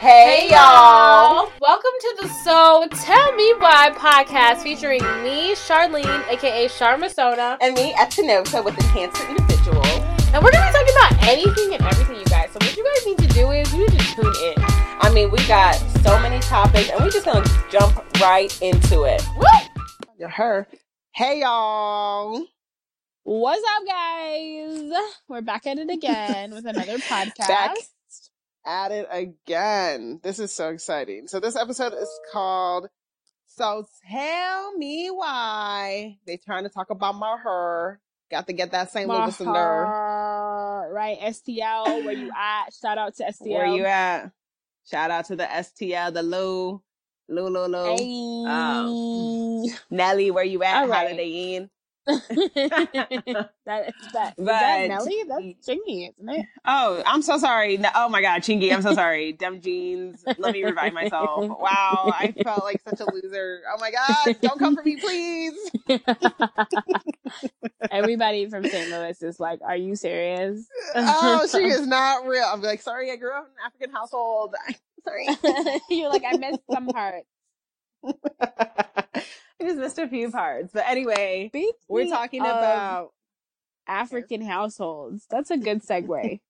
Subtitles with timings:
[0.00, 1.50] Hey, y'all.
[1.60, 7.56] Welcome to the So Tell Me Why podcast featuring me, Charlene, aka Charmasona.
[7.60, 9.84] And me, Echinota, with the cancer individual.
[10.32, 12.48] And we're going to be talking about anything and everything, you guys.
[12.52, 14.54] So, what you guys need to do is you need to tune in.
[15.00, 15.74] I mean, we got
[16.04, 19.20] so many topics, and we're just going to jump right into it.
[19.36, 20.28] Woo!
[20.28, 20.68] Her.
[21.10, 22.46] Hey, y'all.
[23.24, 24.92] What's up, guys?
[25.26, 27.48] We're back at it again with another podcast.
[27.48, 27.76] Back
[28.66, 30.20] at it again.
[30.22, 31.28] This is so exciting.
[31.28, 32.88] So this episode is called
[33.46, 36.18] So Tell Me Why.
[36.26, 38.00] They trying to talk about my her.
[38.30, 39.08] Got to get that St.
[39.08, 39.54] Louis in there.
[39.54, 41.18] Mahar, right?
[41.18, 42.74] STL, where you at?
[42.74, 43.48] Shout out to STL.
[43.48, 44.30] Where you at?
[44.90, 46.82] Shout out to the STL, the Lou.
[47.30, 47.96] Lou, Lou, Lou.
[47.96, 48.50] Hey.
[48.50, 50.82] Um, Nelly, where you at?
[50.82, 51.08] All right.
[51.08, 51.70] Holiday Inn.
[52.28, 55.24] that, that, is that But- Nelly?
[55.28, 56.46] That's Chingy, isn't it?
[56.64, 57.76] Oh, I'm so sorry.
[57.76, 59.32] No- Oh my God, Chingy, I'm so sorry.
[59.32, 60.24] Dumb jeans.
[60.38, 61.44] Let me revive myself.
[61.60, 63.60] Wow, I felt like such a loser.
[63.72, 65.52] Oh my God, don't come for me, please.
[67.90, 68.90] Everybody from St.
[68.90, 72.44] Louis is like, "Are you serious?" Oh, she is not real.
[72.46, 74.54] I'm like, sorry, I grew up in an African household.
[75.04, 75.26] sorry.
[75.90, 77.26] You're like, I missed some parts.
[79.60, 80.70] I just missed a few parts.
[80.72, 83.12] But anyway, Speaking we're talking about
[83.86, 85.26] African households.
[85.30, 86.40] That's a good segue.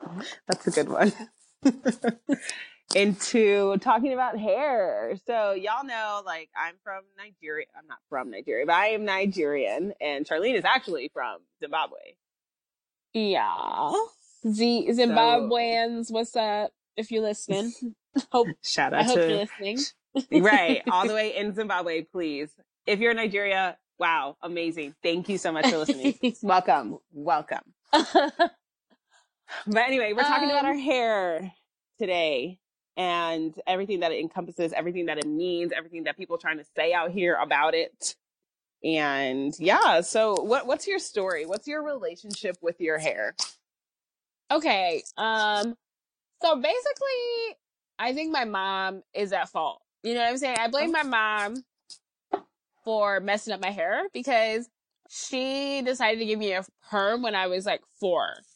[0.48, 1.12] that's a good one.
[2.94, 5.14] Into talking about hair.
[5.24, 7.66] So y'all know, like, I'm from Nigeria.
[7.78, 11.98] I'm not from Nigeria, but I am Nigerian, and Charlene is actually from Zimbabwe.
[13.14, 13.92] Yeah.
[14.46, 16.72] Z Zimbabweans, what's up?
[16.96, 17.72] If you're listening,
[18.32, 19.78] hope Shout out I hope you're listening.
[20.32, 22.50] Right, all the way in Zimbabwe, please.
[22.86, 24.94] If you're in Nigeria, wow, amazing.
[25.02, 26.16] Thank you so much for listening.
[26.42, 27.60] welcome, welcome.
[29.66, 31.52] But anyway, we're talking about Um, our hair
[31.98, 32.60] today
[32.96, 36.64] and everything that it encompasses, everything that it means, everything that people are trying to
[36.76, 38.16] say out here about it.
[38.84, 41.46] And yeah, so what what's your story?
[41.46, 43.34] What's your relationship with your hair?
[44.50, 45.02] okay.
[45.16, 45.76] Um.
[46.42, 47.56] So basically,
[47.98, 49.82] I think my mom is at fault.
[50.02, 50.56] You know what I'm saying?
[50.58, 51.64] I blame my mom
[52.84, 54.68] for messing up my hair because
[55.08, 58.46] she decided to give me a perm when I was like four.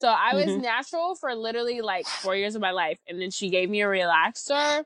[0.00, 0.62] So I was Mhm.
[0.62, 3.86] natural for literally like four years of my life, and then she gave me a
[3.86, 4.84] relaxer.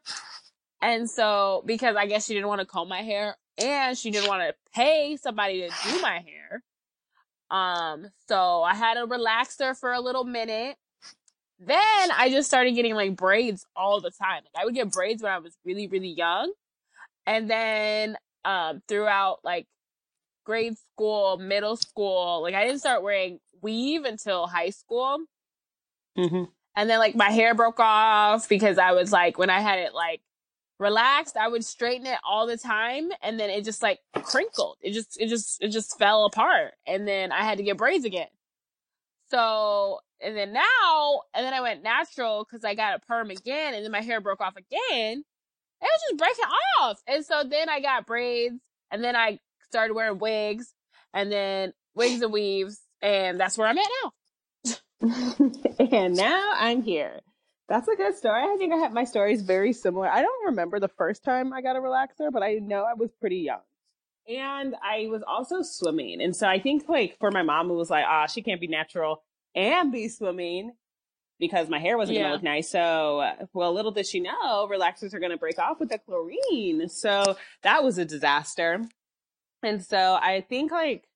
[0.80, 4.26] And so, because I guess she didn't want to comb my hair, and she didn't
[4.26, 6.62] want to pay somebody to do my hair,
[7.50, 10.76] um, so I had a relaxer for a little minute.
[11.64, 14.42] Then I just started getting like braids all the time.
[14.42, 16.52] Like I would get braids when I was really, really young.
[17.26, 19.66] And then um throughout like
[20.44, 25.18] grade school, middle school, like I didn't start wearing weave until high school.
[26.18, 26.44] Mm-hmm.
[26.74, 29.94] And then like my hair broke off because I was like when I had it
[29.94, 30.20] like
[30.80, 34.78] relaxed, I would straighten it all the time and then it just like crinkled.
[34.80, 36.72] It just it just it just fell apart.
[36.88, 38.28] And then I had to get braids again.
[39.32, 43.72] So and then now and then I went natural because I got a perm again
[43.72, 45.25] and then my hair broke off again.
[45.81, 46.44] It was just breaking
[46.81, 47.03] off.
[47.09, 48.60] And so then I got braids
[48.91, 49.38] and then I
[49.69, 50.75] started wearing wigs
[51.15, 54.12] and then wigs and weaves and that's where I'm at now.
[55.91, 57.20] and now I'm here.
[57.69, 58.43] That's a good story.
[58.43, 60.09] I think I have my story is very similar.
[60.09, 63.10] I don't remember the first time I got a relaxer, but I know I was
[63.19, 63.60] pretty young.
[64.28, 66.22] And I was also swimming.
[66.22, 68.68] And so I think like for my mom, it was like, ah, she can't be
[68.68, 69.22] natural
[69.54, 70.72] and be swimming
[71.40, 72.22] because my hair wasn't Yeah.
[72.24, 72.70] gonna look nice.
[72.70, 76.88] So, uh, well, little did she know, relaxers are gonna break off with the chlorine.
[76.88, 78.84] So that was a disaster.
[79.62, 81.08] And so I think like,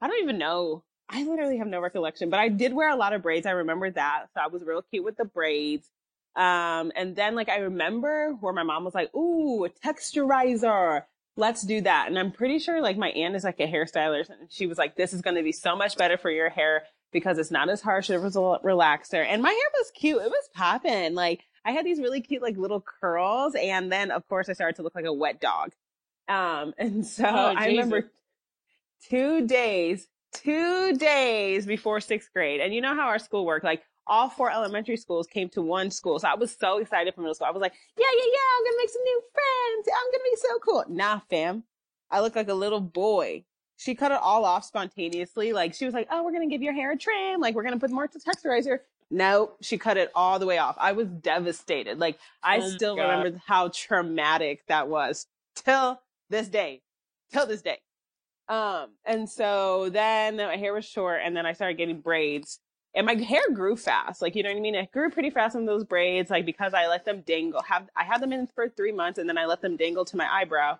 [0.00, 0.84] I don't even know.
[1.08, 3.46] I literally have no recollection, but I did wear a lot of braids.
[3.46, 4.26] I remember that.
[4.34, 5.90] So I was real cute with the braids.
[6.36, 11.04] Um, and then like I remember where my mom was like, ooh, a texturizer.
[11.36, 12.06] Let's do that.
[12.08, 14.96] And I'm pretty sure like my aunt is like a hairstylist and she was like,
[14.96, 17.80] this is going to be so much better for your hair because it's not as
[17.80, 19.24] harsh as a relaxer.
[19.26, 20.22] And my hair was cute.
[20.22, 21.14] It was popping.
[21.14, 23.54] Like I had these really cute like little curls.
[23.56, 25.72] And then of course I started to look like a wet dog.
[26.28, 28.10] Um, and so Oh, I remember
[29.08, 32.60] two days, two days before sixth grade.
[32.60, 33.64] And you know how our school worked?
[33.64, 36.18] Like all four elementary schools came to one school.
[36.18, 37.46] So I was so excited for middle school.
[37.46, 39.88] I was like, yeah, yeah, yeah, I'm gonna make some new friends.
[39.88, 40.84] I'm gonna be so cool.
[40.88, 41.64] Nah, fam.
[42.10, 43.44] I look like a little boy.
[43.76, 45.52] She cut it all off spontaneously.
[45.52, 47.40] Like she was like, oh, we're gonna give your hair a trim.
[47.40, 48.78] Like we're gonna put more texturizer.
[49.10, 50.76] No, she cut it all the way off.
[50.78, 51.98] I was devastated.
[51.98, 53.02] Like I Oh still God.
[53.02, 56.00] remember how traumatic that was till
[56.30, 56.82] this day.
[57.32, 57.78] Till this day.
[58.48, 62.60] Um, and so then my hair was short and then I started getting braids
[62.94, 64.22] and my hair grew fast.
[64.22, 64.74] Like, you know what I mean?
[64.74, 67.62] It grew pretty fast in those braids, like because I let them dangle.
[67.62, 70.16] Have I had them in for three months and then I let them dangle to
[70.16, 70.78] my eyebrow.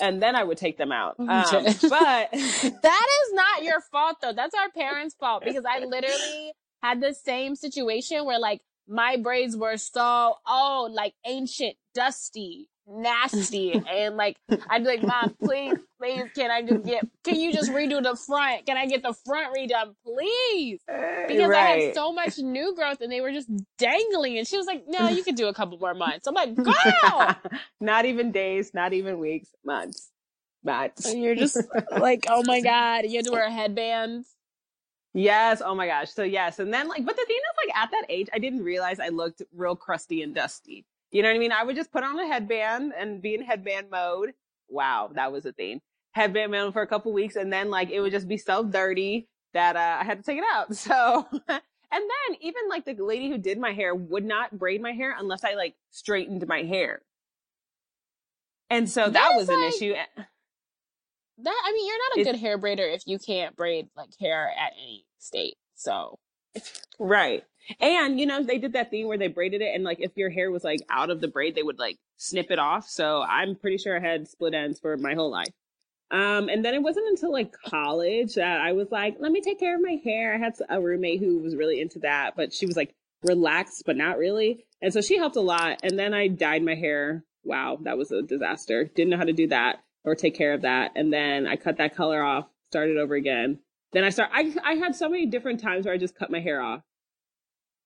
[0.00, 1.16] And then I would take them out.
[1.18, 4.32] Um, but That is not your fault though.
[4.32, 6.52] That's our parents' fault because I literally
[6.82, 13.72] had the same situation where like my braids were so oh like ancient, dusty, nasty,
[13.72, 14.36] and like
[14.68, 17.06] I'd be like, Mom, please, please, can I just get?
[17.24, 18.66] Can you just redo the front?
[18.66, 20.80] Can I get the front redone, please?
[20.86, 23.48] Because I had so much new growth and they were just
[23.78, 26.26] dangling, and she was like, No, you could do a couple more months.
[26.26, 27.36] I'm like, Girl,
[27.80, 30.10] not even days, not even weeks, months.
[30.62, 31.06] Months.
[31.06, 31.56] and you're just
[31.90, 34.26] like, Oh my god, you had to wear a headband.
[35.12, 35.60] Yes.
[35.64, 36.10] Oh my gosh.
[36.12, 36.58] So yes.
[36.58, 39.08] And then like, but the thing is like at that age, I didn't realize I
[39.08, 40.84] looked real crusty and dusty.
[41.10, 41.52] You know what I mean?
[41.52, 44.32] I would just put on a headband and be in headband mode.
[44.68, 45.10] Wow.
[45.14, 45.80] That was a thing.
[46.12, 47.36] Headband mode for a couple weeks.
[47.36, 50.38] And then like, it would just be so dirty that, uh, I had to take
[50.38, 50.74] it out.
[50.74, 51.26] So,
[51.92, 55.14] and then even like the lady who did my hair would not braid my hair
[55.18, 57.02] unless I like straightened my hair.
[58.68, 59.94] And so that, was an issue.
[61.42, 64.10] That I mean, you're not a It- good hair braider if you can't braid like
[64.20, 65.56] hair at any state.
[65.74, 66.18] So
[67.00, 67.44] Right.
[67.80, 70.30] And you know, they did that thing where they braided it and like if your
[70.30, 72.88] hair was like out of the braid, they would like snip it off.
[72.88, 75.52] So I'm pretty sure I had split ends for my whole life.
[76.10, 79.60] Um, and then it wasn't until like college that I was like, let me take
[79.60, 80.34] care of my hair.
[80.34, 82.92] I had a roommate who was really into that, but she was like
[83.22, 84.64] relaxed, but not really.
[84.82, 85.80] And so she helped a lot.
[85.82, 87.24] And then I dyed my hair.
[87.44, 88.84] Wow, that was a disaster.
[88.84, 90.92] Didn't know how to do that or take care of that.
[90.96, 93.60] And then I cut that color off, started over again.
[93.92, 96.40] Then I start, I, I had so many different times where I just cut my
[96.40, 96.82] hair off.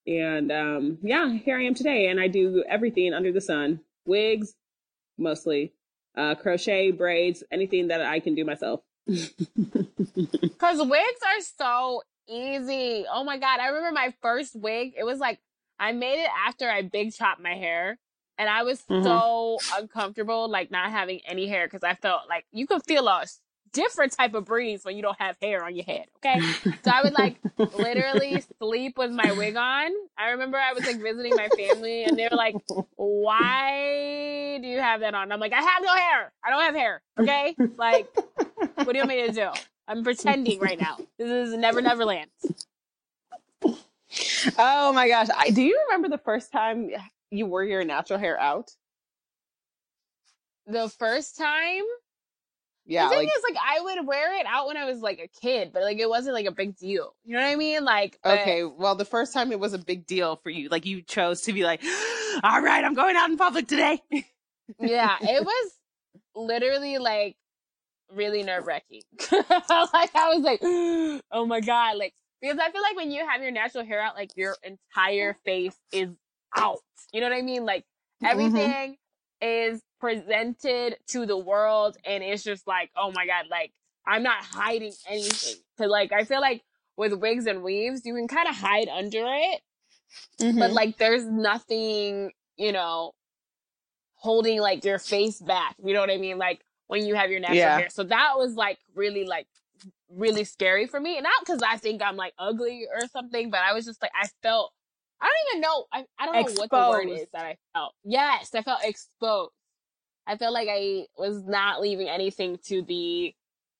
[0.06, 4.54] And, um, yeah, here I am today and I do everything under the sun, wigs,
[5.16, 5.72] mostly,
[6.16, 8.80] uh, crochet, braids, anything that I can do myself.
[10.58, 13.04] Because wigs are so easy.
[13.12, 13.60] Oh my god.
[13.60, 14.94] I remember my first wig.
[14.96, 15.40] It was like
[15.78, 17.98] I made it after I big chopped my hair.
[18.38, 19.04] And I was Mhm.
[19.04, 23.26] so uncomfortable, like not having any hair, because I felt like you could feel a
[23.74, 26.06] different type of breeze when you don't have hair on your head.
[26.24, 26.40] Okay.
[26.82, 27.36] So I would like
[27.76, 29.90] literally sleep with my wig on.
[30.16, 32.56] I remember I was like visiting my family and they were like,
[32.96, 35.30] why do you have that on?
[35.30, 36.32] I'm like, I have no hair.
[36.42, 37.02] I don't have hair.
[37.20, 37.54] Okay.
[37.76, 38.08] Like,
[38.76, 39.48] what do you want me to do?
[39.86, 40.96] I'm pretending right now.
[41.18, 42.30] This is Never Never Land.
[44.58, 45.28] Oh my gosh.
[45.36, 46.90] I, do you remember the first time
[47.30, 48.70] you wore your natural hair out?
[50.66, 51.82] The first time,
[52.86, 53.04] Yeah.
[53.04, 55.28] the thing Like, is, like, I would wear it out when I was like a
[55.40, 57.14] kid, but like, it wasn't like a big deal.
[57.24, 57.84] You know what I mean?
[57.84, 58.64] Like, but- okay.
[58.64, 60.68] Well, the first time it was a big deal for you.
[60.68, 61.82] Like you chose to be like,
[62.42, 64.02] all right, I'm going out in public today.
[64.78, 65.72] yeah, it was
[66.34, 67.36] literally like
[68.12, 69.02] really nerve wracking.
[69.32, 70.60] like I was like,
[71.32, 74.14] oh my god, like because I feel like when you have your natural hair out,
[74.14, 76.10] like your entire face is
[76.56, 76.80] out.
[77.12, 77.64] You know what I mean?
[77.64, 77.84] Like
[78.22, 78.26] mm-hmm.
[78.26, 78.96] everything
[79.44, 83.72] is presented to the world, and it's just like, oh my god, like
[84.06, 85.56] I'm not hiding anything.
[85.78, 86.62] Cause like I feel like
[86.96, 89.60] with wigs and weaves, you can kind of hide under it,
[90.38, 90.72] but mm-hmm.
[90.72, 93.12] like there's nothing, you know,
[94.14, 95.76] holding like your face back.
[95.84, 96.38] You know what I mean?
[96.38, 97.78] Like when you have your natural Yeah.
[97.78, 97.88] hair.
[97.90, 99.46] So that was like really like
[100.08, 101.20] really scary for me.
[101.20, 104.28] Not because I think I'm like ugly or something, but I was just like I
[104.42, 104.72] felt
[105.24, 107.94] I don't even know I, I don't know what the word is that I felt.
[108.04, 109.52] Yes, I felt exposed.
[110.26, 113.34] I felt like I was not leaving anything to the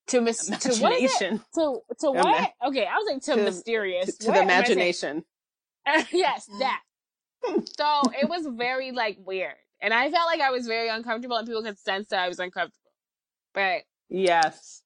[0.09, 1.23] to mis- to what is it?
[1.23, 1.41] imagination.
[1.55, 2.53] To to what?
[2.67, 4.17] Okay, I was like to, to- mysterious.
[4.17, 4.79] To, to the am I saying?
[4.79, 5.25] imagination.
[6.13, 6.81] yes, that.
[7.77, 9.55] So it was very like weird.
[9.83, 12.39] And I felt like I was very uncomfortable and people could sense that I was
[12.39, 12.91] uncomfortable.
[13.53, 14.83] But Yes.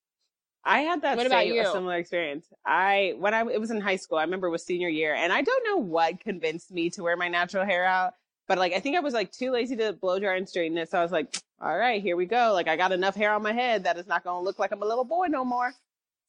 [0.69, 1.61] I had that What about same, you?
[1.61, 2.45] a similar experience.
[2.65, 5.33] I when I it was in high school, I remember it was senior year, and
[5.33, 8.13] I don't know what convinced me to wear my natural hair out,
[8.47, 10.89] but like I think I was like too lazy to blow dry and straighten it,
[10.91, 12.51] so I was like, all right, here we go.
[12.53, 14.83] Like I got enough hair on my head that it's not gonna look like I'm
[14.83, 15.73] a little boy no more.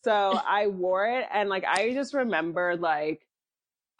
[0.04, 0.12] So
[0.46, 3.20] I wore it, and like I just remember like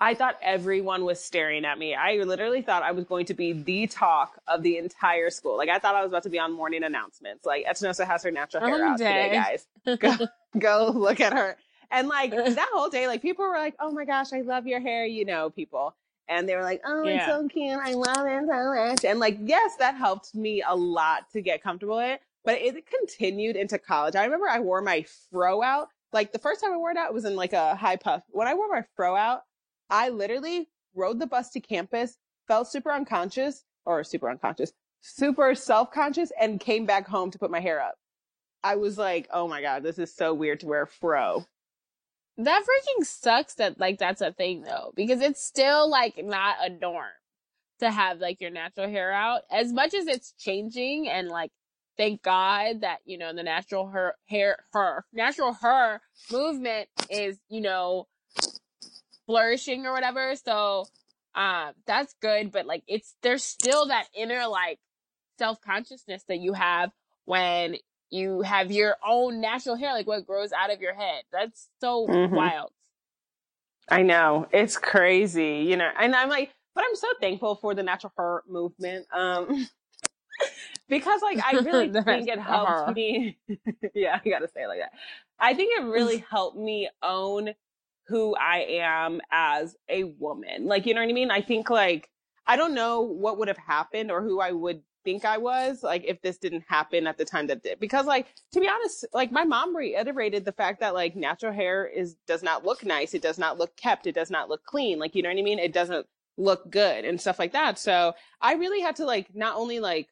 [0.01, 1.95] I thought everyone was staring at me.
[1.95, 5.57] I literally thought I was going to be the talk of the entire school.
[5.59, 7.45] Like I thought I was about to be on morning announcements.
[7.45, 9.67] Like Etanosa has her natural hair out today, guys.
[9.99, 10.17] Go,
[10.59, 11.57] go look at her.
[11.91, 14.81] And like that whole day, like people were like, "Oh my gosh, I love your
[14.81, 15.95] hair," you know, people.
[16.29, 17.27] And they were like, "Oh, it's Yeah.
[17.27, 17.77] so cute.
[17.79, 21.63] I love it so much." And like, yes, that helped me a lot to get
[21.63, 22.21] comfortable with it.
[22.45, 24.15] But it continued into college.
[24.17, 25.89] I remember I wore my fro out.
[26.13, 28.23] Like the first time I wore it out was in like a high puff.
[28.31, 29.43] When I wore my fro out,
[29.91, 32.17] I literally rode the bus to campus,
[32.47, 37.51] felt super unconscious or super unconscious, super self conscious, and came back home to put
[37.51, 37.97] my hair up.
[38.63, 41.47] I was like, oh my God, this is so weird to wear a fro.
[42.37, 46.71] That freaking sucks that like that's a thing though, because it's still like not a
[46.71, 47.11] norm
[47.81, 49.43] to have like your natural hair out.
[49.51, 51.51] As much as it's changing and like
[51.97, 57.61] thank God that, you know, the natural her hair her natural hair movement is, you
[57.61, 58.07] know,
[59.31, 60.35] flourishing or whatever.
[60.35, 60.87] So
[61.37, 64.81] um that's good, but like it's there's still that inner like
[65.39, 66.91] self consciousness that you have
[67.27, 67.77] when
[68.11, 71.23] you have your own natural hair, like what grows out of your head.
[71.33, 72.33] That's so Mhm.
[72.33, 72.73] wild.
[73.89, 77.83] I know it's crazy, you know, and I'm like, but I'm so thankful for the
[77.85, 79.69] natural hair movement, um,
[80.89, 82.95] because like I really think it helped hair.
[82.95, 83.39] me.
[83.95, 84.93] yeah, I gotta say it like that.
[85.39, 87.55] I think it really helped me own
[88.11, 90.67] who I am as a woman.
[90.67, 91.31] Like, you know what I mean?
[91.31, 92.11] I think like
[92.47, 96.05] I don't know what would have happened or who I would think I was like
[96.05, 97.79] if this didn't happen at the time that did.
[97.79, 101.87] Because like to be honest, like my mom reiterated the fact that like natural hair
[101.87, 104.99] is does not look nice, it does not look kept, it does not look clean.
[104.99, 105.61] Like you know what I mean?
[105.61, 107.79] It doesn't look good and stuff like that.
[107.79, 110.09] So I really had to like not only like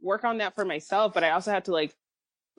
[0.00, 1.94] work on that for myself, but I also had to like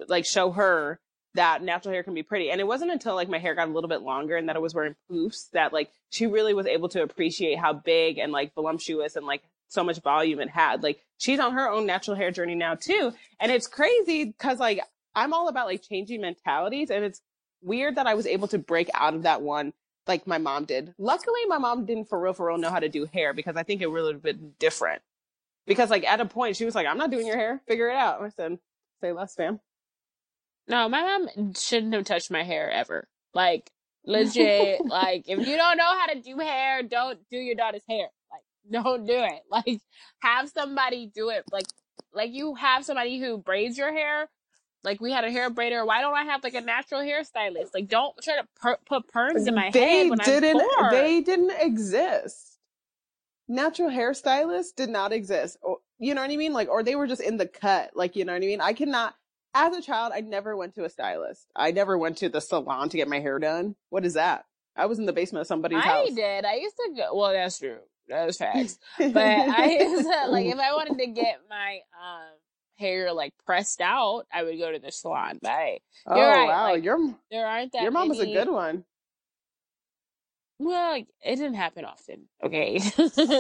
[0.08, 1.02] like show her
[1.38, 2.50] that natural hair can be pretty.
[2.50, 4.60] And it wasn't until like my hair got a little bit longer and that I
[4.60, 8.54] was wearing poofs that like she really was able to appreciate how big and like
[8.56, 10.82] voluptuous and like so much volume it had.
[10.82, 13.14] Like she's on her own natural hair journey now too.
[13.40, 14.82] And it's crazy because like
[15.14, 17.22] I'm all about like changing mentalities and it's
[17.62, 19.74] weird that I was able to break out of that one
[20.08, 20.96] like my mom did.
[20.98, 23.64] Luckily my mom didn't for real for real know how to do hair because I
[23.64, 25.04] think it really would have been different.
[25.68, 27.96] Because like at a point she was like, I'm not doing your hair, figure it
[27.96, 28.22] out.
[28.22, 28.58] I said,
[29.02, 29.60] say less, fam.
[30.68, 33.08] No, my mom shouldn't have touched my hair ever.
[33.34, 33.72] Like
[34.06, 34.86] legit.
[34.86, 38.08] like if you don't know how to do hair, don't do your daughter's hair.
[38.32, 39.42] Like don't do it.
[39.50, 39.82] Like
[40.20, 41.44] have somebody do it.
[41.52, 41.68] Like
[42.14, 44.30] like you have somebody who braids your hair.
[44.84, 45.86] Like we had a hair braider.
[45.86, 47.74] Why don't I have like a natural hairstylist?
[47.74, 51.54] Like don't try to per- put perms in my they head when didn't they didn't
[51.60, 52.58] exist
[53.48, 57.08] natural hairstylists did not exist or, you know what i mean like or they were
[57.08, 59.16] just in the cut like you know what i mean i cannot
[59.54, 62.90] as a child i never went to a stylist i never went to the salon
[62.90, 65.80] to get my hair done what is that i was in the basement of somebody's
[65.80, 66.46] I house I did.
[66.46, 67.16] I used to go.
[67.16, 67.80] Well, that's true.
[68.10, 68.78] That was facts.
[68.98, 72.30] but I used to, like if I wanted to get my um
[72.78, 75.40] hair like pressed out, I would go to the salon.
[75.42, 77.82] But I, oh you're right, wow like, your there aren't that.
[77.82, 78.86] your mom was a good one
[80.60, 82.28] Well, it didn't happen often.
[82.44, 82.80] Okay.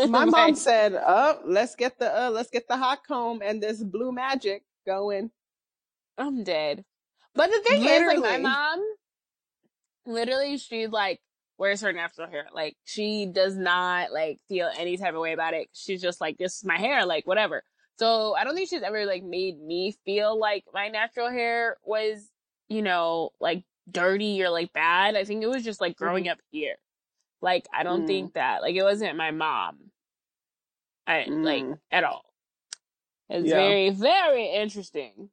[0.07, 3.83] my mom said oh let's get the uh, let's get the hot comb and this
[3.83, 5.31] blue magic going
[6.17, 6.83] I'm dead.
[7.35, 8.83] But the thing is, like my mom,
[10.05, 11.19] literally, she like
[11.57, 12.47] wears her natural hair.
[12.53, 15.67] Like she does not like feel any type of way about it.
[15.73, 17.63] She's just like, this is my hair, like whatever.
[17.99, 22.29] So I don't think she's ever like made me feel like my natural hair was,
[22.67, 25.15] you know, like dirty or like bad.
[25.15, 26.75] I think it was just like growing up here.
[27.41, 28.07] Like I don't Mm.
[28.07, 29.77] think that like it wasn't my mom.
[31.07, 31.79] I like Mm.
[31.91, 32.25] at all.
[33.29, 33.55] It's Yeah.
[33.55, 35.29] very very interesting.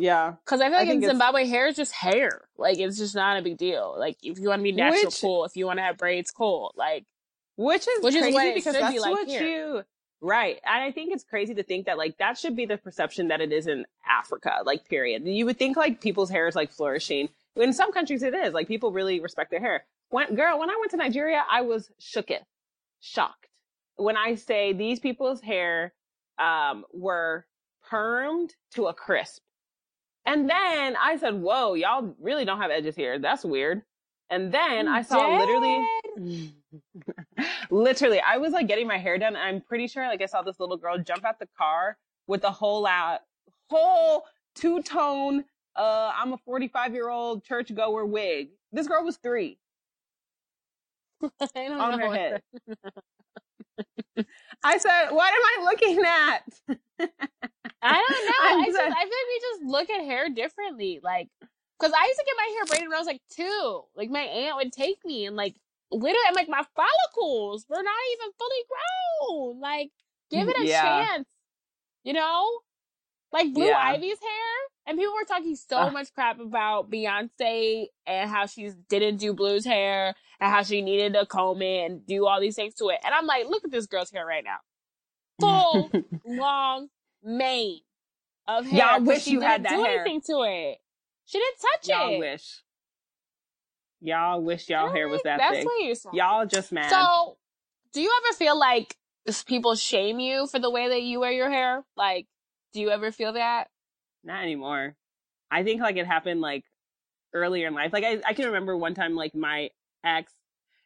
[0.00, 2.48] Yeah Cause I feel I like in think it's- Zimbabwe, hair is just hair.
[2.56, 3.94] Like it's just not a big deal.
[3.98, 5.44] Like if you want to be natural, Which- cool.
[5.44, 6.72] If you want to have braids, cool.
[6.76, 7.04] Like
[7.56, 9.42] Which is Which is crazy what because that's be like what here.
[9.42, 9.82] you
[10.20, 10.58] right.
[10.64, 13.40] And I think it's crazy to think that like that should be the perception that
[13.40, 15.26] it is in Africa, like period.
[15.26, 17.28] You would think like people's hair is like flourishing.
[17.56, 18.54] In some countries it is.
[18.54, 19.84] Like people really respect their hair.
[20.10, 22.44] When girl, when I went to Nigeria, I was shooketh,
[23.00, 23.46] shocked.
[23.96, 25.92] When I say these people's hair
[26.38, 27.46] um were
[27.90, 29.42] permed to a crisp.
[30.28, 33.18] And then I said, Whoa, y'all really don't have edges here.
[33.18, 33.82] That's weird.
[34.30, 36.52] And then I saw literally
[37.70, 40.58] literally i was like getting my hair done i'm pretty sure like i saw this
[40.60, 43.20] little girl jump out the car with a whole out
[43.70, 45.44] whole two-tone
[45.76, 49.58] uh i'm a 45 year old church goer wig this girl was three
[51.56, 52.42] on her head
[54.64, 56.42] i said what am i looking at
[57.82, 58.32] I don't know.
[58.64, 58.92] I, just.
[58.92, 61.00] I feel like we just look at hair differently.
[61.02, 61.28] Like,
[61.80, 63.82] cause I used to get my hair braided when I was like two.
[63.96, 65.56] Like my aunt would take me and like
[65.90, 69.60] literally, I'm like my follicles were not even fully grown.
[69.60, 69.90] Like,
[70.30, 71.06] give mm, it a Yeah.
[71.12, 71.26] chance.
[72.04, 72.60] You know,
[73.32, 73.74] like Blue Yeah.
[73.74, 74.77] Ivy's hair.
[74.88, 75.92] And people were talking so Ugh.
[75.92, 81.12] much crap about Beyonce and how she didn't do Blue's hair and how she needed
[81.12, 82.98] to comb it and do all these things to it.
[83.04, 84.56] And I'm like, look at this girl's hair right now.
[85.40, 85.90] Full,
[86.26, 86.88] long
[87.22, 87.80] mane
[88.46, 88.92] of hair.
[88.94, 90.00] Y'all wish you had didn't that do hair.
[90.00, 90.78] anything to it.
[91.26, 91.88] She didn't touch it.
[91.90, 92.62] y'all wish
[94.00, 96.14] y'all wish y'all hair was that That's big what you're saying.
[96.14, 97.36] y'all just mad So,
[97.92, 98.96] do you ever feel like
[99.46, 101.84] people shame you for the way that you wear your hair?
[101.96, 102.26] Like,
[102.72, 103.68] do you ever feel that?
[104.28, 104.94] Not anymore
[105.50, 106.64] i think like it happened like
[107.34, 107.92] earlier in life.
[107.92, 109.70] Like I, I can remember one time like my
[110.04, 110.32] ex.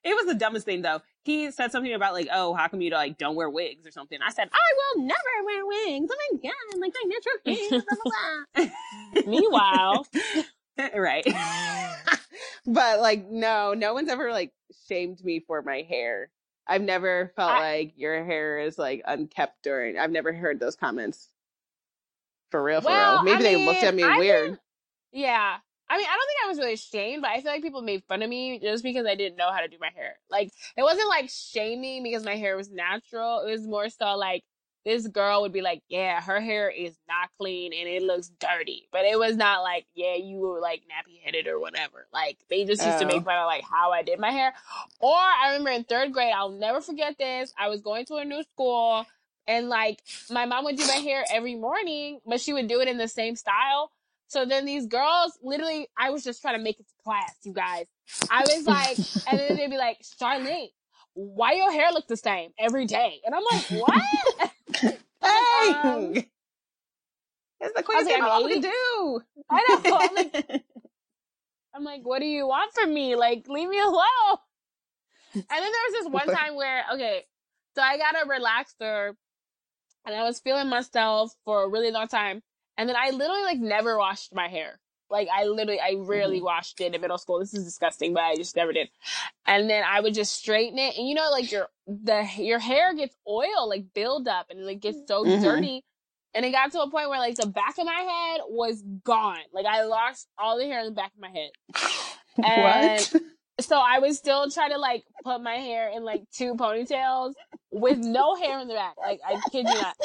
[0.05, 1.01] It was the dumbest thing though.
[1.25, 4.19] He said something about like, oh, how come you like don't wear wigs or something?
[4.21, 6.11] I said, I will never wear wigs.
[6.13, 7.83] Oh my god, like my natural hair.
[7.89, 8.73] Blah, blah,
[9.15, 9.31] blah.
[9.31, 10.07] Meanwhile,
[11.01, 11.25] right.
[12.67, 14.53] but like, no, no one's ever like
[14.89, 16.31] shamed me for my hair.
[16.67, 19.97] I've never felt I- like your hair is like unkept during.
[19.99, 21.29] I've never heard those comments.
[22.53, 23.25] For real, for Well, real.
[23.25, 24.59] Maybe I they looked at me I weird.
[25.11, 25.57] yeah.
[25.91, 28.03] I mean, I don't think I was really ashamed, but I feel like people made
[28.05, 30.15] fun of me just because I didn't know how to do my hair.
[30.31, 33.41] Like, it wasn't like shaming because my hair was natural.
[33.41, 34.43] It was more so like
[34.87, 38.89] this girl would be like, yeah, her hair is not clean and it looks dirty.
[38.91, 42.07] But it was not like, yeah, you were like nappy headed or whatever.
[42.13, 43.09] Like, they just used to Oh.
[43.09, 44.53] make fun of like how I did my hair.
[44.99, 47.53] Or I remember in third grade, I'll never forget this.
[47.59, 49.07] I was going to a new school
[49.47, 52.89] and like my mom would do my hair every morning, but she would do it
[52.89, 53.91] in the same style.
[54.29, 57.53] So then these girls, literally, I was just trying to make it to class, you
[57.53, 57.87] guys.
[58.31, 58.97] I was like,
[59.31, 60.69] and then they'd be like, Charlene,
[61.15, 63.21] why your hair look the same every day?
[63.27, 64.99] And I'm like, what?
[65.23, 65.71] Hey!
[65.71, 69.21] Um, it's the queen was like, thing I'm all we do.
[69.49, 69.99] I know.
[70.01, 70.65] I'm like,
[71.75, 73.15] I'm like, what do you want from me?
[73.15, 74.39] Like, leave me alone.
[75.35, 77.23] And then there was this one time where, okay,
[77.77, 79.13] so I got a relaxer
[80.07, 82.43] and I was feeling myself for a really long time.
[82.77, 84.79] And then I literally like never washed my hair.
[85.11, 87.39] Like I literally, I rarely washed it in middle school.
[87.39, 88.89] This is disgusting, but I just never did.
[89.47, 90.97] And then I would just straighten it.
[90.97, 94.65] And you know, like your, the, your hair gets oil, like build up and it
[94.65, 95.43] like gets so Mhm.
[95.43, 95.85] dirty.
[96.35, 99.41] And it got to a point where like the back of my head was gone.
[99.53, 101.51] Like I lost all the hair in the back of my head.
[102.57, 103.13] what?
[103.61, 107.33] So I was still trying to like put my hair in like two ponytails
[107.71, 108.95] with no hair in the back.
[108.99, 109.97] Like I kid you not.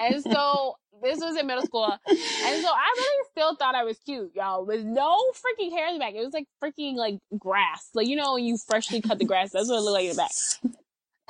[0.00, 1.84] And so this was in middle school.
[1.84, 5.94] And so I really still thought I was cute, y'all, with no freaking hair in
[5.94, 6.14] the back.
[6.14, 7.90] It was like freaking like grass.
[7.94, 10.10] Like you know when you freshly cut the grass, that's what it looked like in
[10.10, 10.30] the back.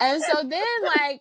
[0.01, 1.21] And so then like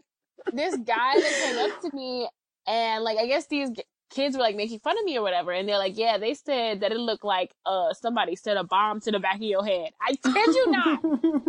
[0.53, 2.29] this guy that came up to me
[2.67, 3.71] and like I guess these
[4.09, 6.81] kids were like making fun of me or whatever, and they're like, "Yeah, they said
[6.81, 9.91] that it looked like uh somebody set a bomb to the back of your head."
[10.01, 11.01] I kid you not,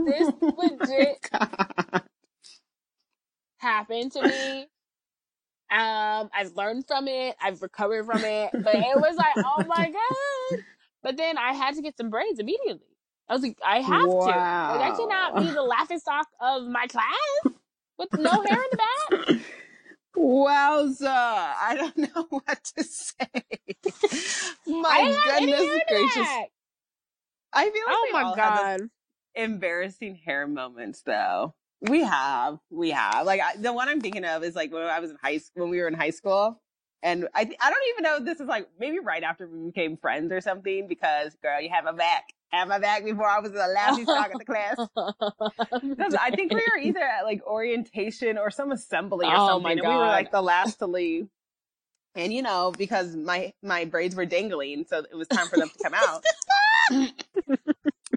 [0.07, 1.31] this legit
[3.59, 4.67] happened to me.
[5.71, 9.91] Um, I've learned from it, I've recovered from it, but it was like, oh my
[10.51, 10.61] god!
[11.03, 12.87] But then I had to get some braids immediately.
[13.29, 14.09] I was like, I have to.
[14.09, 17.53] Like, I cannot be the laughing stock of my class
[17.99, 19.41] with no hair in the back.
[20.19, 21.07] Wowza.
[21.07, 23.27] I don't know what to say.
[24.67, 26.29] My didn't have any goodness hair in the gracious.
[27.53, 28.91] I feel like Oh we my all have those god.
[29.35, 31.55] embarrassing hair moments though.
[31.81, 33.27] We have, we have.
[33.27, 35.63] Like I, the one I'm thinking of is like when I was in high school,
[35.65, 36.61] when we were in high school,
[37.03, 39.67] and I th- I don't even know if this is like maybe right after we
[39.67, 43.41] became friends or something because girl, you have a back, have my back before I
[43.41, 44.77] was the laughing stock of the class.
[46.19, 49.73] I think we were either at like orientation or some assembly or Oh something, my
[49.73, 51.29] and we were like the last to leave.
[52.15, 55.69] And you know, because my my braids were dangling, so it was time for them
[55.69, 56.25] to come out.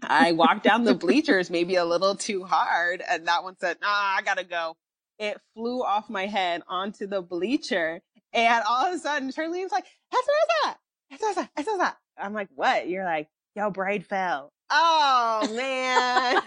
[0.04, 3.88] I walked down the bleachers maybe a little too hard, and that one said, "Nah,
[3.88, 4.76] I gotta go."
[5.20, 8.02] It flew off my head onto the bleacher,
[8.34, 10.78] and all of a sudden, Charlene's like, "Esa,
[11.14, 16.42] esa, esa, esa." I'm like, "What?" You're like, "Yo, braid fell." Oh man.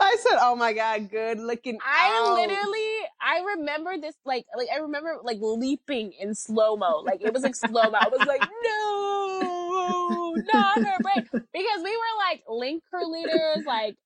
[0.00, 4.68] I said, "Oh my god, good looking." I out." literally, I remember this, like, like
[4.74, 7.98] I remember like leaping in slow mo, like it was like slow mo.
[7.98, 13.96] I was like, no, not her brain, because we were like link leaders, like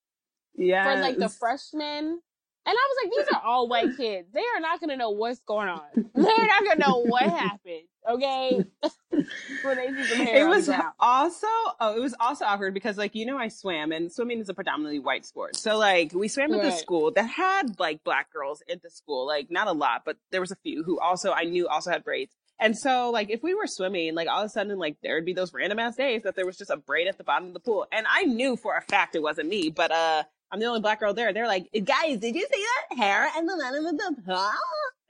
[0.55, 2.21] yeah, for like the freshmen,
[2.67, 4.29] and I was like, these are all white kids.
[4.33, 5.83] They are not gonna know what's going on.
[6.15, 7.83] They're not gonna know what happened.
[8.09, 8.65] Okay,
[9.63, 10.69] when they see hair it was
[11.01, 11.47] also
[11.81, 14.55] oh it was also awkward because like you know i swam and swimming is a
[14.55, 16.73] predominantly white sport so like we swam at Right.
[16.73, 20.41] school that had like black girls at the school like not a lot but there
[20.41, 23.55] was a few who also i knew also had braids and so like if we
[23.55, 26.23] were swimming like all of a sudden like there would be those random ass days
[26.23, 28.57] that there was just a braid at the bottom of the pool and i knew
[28.57, 31.47] for a fact it wasn't me but uh i'm the only black girl there they're
[31.47, 34.51] like guys did you see that hair and the bottom of the pool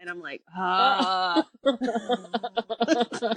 [0.01, 1.43] and i'm like huh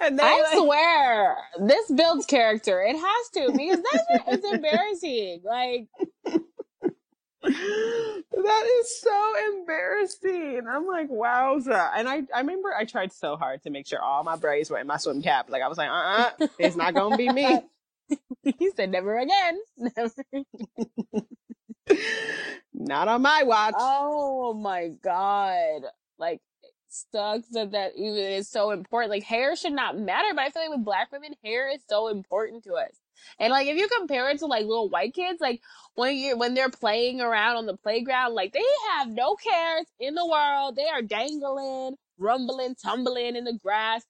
[0.00, 2.82] and I like, swear, this builds character.
[2.82, 5.42] It has to because that's it's embarrassing.
[5.44, 5.88] Like
[7.42, 10.62] that is so embarrassing.
[10.68, 11.90] I'm like, wowza.
[11.94, 14.78] And I, I remember I tried so hard to make sure all my braids were
[14.78, 15.50] in my swim cap.
[15.50, 17.60] Like I was like, uh-uh, it's not gonna be me.
[18.42, 19.58] he said, never again.
[19.76, 20.10] Never.
[22.74, 23.74] not on my watch.
[23.78, 25.82] Oh my god.
[26.18, 26.40] Like
[26.88, 29.10] Stuck said that even is so important.
[29.10, 32.08] Like hair should not matter, but I feel like with black women, hair is so
[32.08, 32.90] important to us.
[33.38, 35.60] And like if you compare it to like little white kids, like
[35.94, 40.14] when you when they're playing around on the playground, like they have no cares in
[40.14, 40.76] the world.
[40.76, 44.02] They are dangling, rumbling, tumbling in the grass.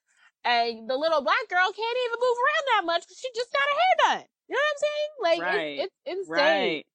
[0.45, 3.61] And the little black girl can't even move around that much because she just got
[3.63, 4.27] her hair done.
[4.49, 5.41] You know what I'm saying?
[5.41, 5.79] Like Right.
[5.81, 6.37] it's, it's insane.
[6.37, 6.87] Right.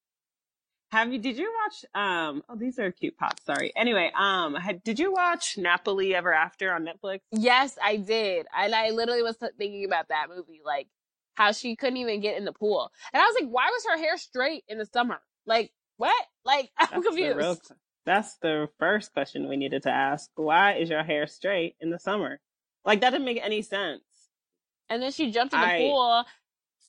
[0.92, 1.20] Have you?
[1.20, 1.86] Did you watch?
[1.94, 2.42] Um.
[2.48, 3.44] Oh, these are cute pops.
[3.46, 3.72] Sorry.
[3.76, 4.12] Anyway.
[4.18, 4.56] Um.
[4.56, 7.20] Had, did you watch Nappily Ever After on Netflix?
[7.32, 8.46] Yes, I did.
[8.56, 10.88] And I literally was thinking about that movie, like
[11.36, 12.92] how she couldn't even get in the pool.
[13.14, 15.20] And I was like, why was her hair straight in the summer?
[15.46, 16.26] Like, what?
[16.46, 17.38] Like, I'm That's the confused.
[17.38, 17.58] real-
[18.06, 20.30] that's the first question we needed to ask.
[20.36, 22.40] Why is your hair straight in the summer?
[22.86, 24.02] Like that didn't make any sense.
[24.90, 26.24] And then she jumped in the I- pool,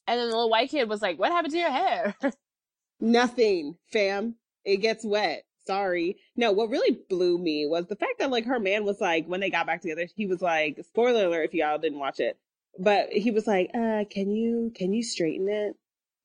[0.07, 2.15] and then the little white kid was like, what happened to your hair?
[3.01, 4.37] Nothing, fam.
[4.65, 5.45] It gets wet.
[5.67, 6.17] Sorry.
[6.37, 9.41] No, what really blew me was the fact that like her man was like when
[9.41, 12.39] they got back together, he was like, spoiler alert if y'all didn't watch it.
[12.79, 15.75] But he was like, uh, can you can you straighten it?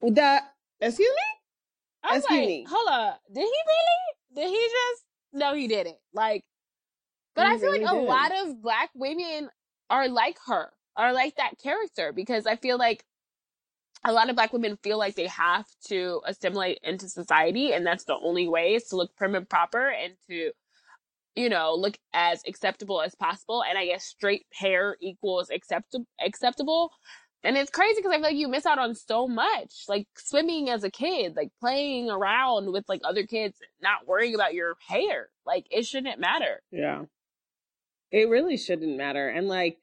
[0.02, 0.42] The
[0.80, 1.40] excuse me?
[2.04, 2.66] I was Excuse like, me.
[2.70, 3.22] hold up.
[3.34, 4.36] Did he really?
[4.36, 5.04] Did he just?
[5.34, 5.98] No, he didn't.
[6.14, 6.44] Like,
[7.36, 9.50] but He I feel really like a lot of black women
[9.92, 13.04] are like her, are like that character because I feel like
[14.04, 18.06] a lot of black women feel like they have to assimilate into society and that's
[18.06, 20.52] the only way is to look prim and proper and to
[21.36, 26.92] you know look as acceptable as possible and i guess straight hair equals accept- acceptable
[27.44, 30.68] and it's crazy because i feel like you miss out on so much like swimming
[30.68, 35.30] as a kid like playing around with like other kids not worrying about your hair
[35.46, 37.04] like it shouldn't matter Yeah.
[38.12, 39.30] It really shouldn't matter.
[39.30, 39.78] And like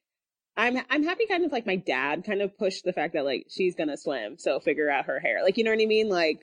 [0.59, 3.47] I'm I'm happy kind of like my dad kind of pushed the fact that like
[3.49, 5.43] she's gonna swim, so figure out her hair.
[5.43, 6.09] Like you know what I mean?
[6.09, 6.41] Like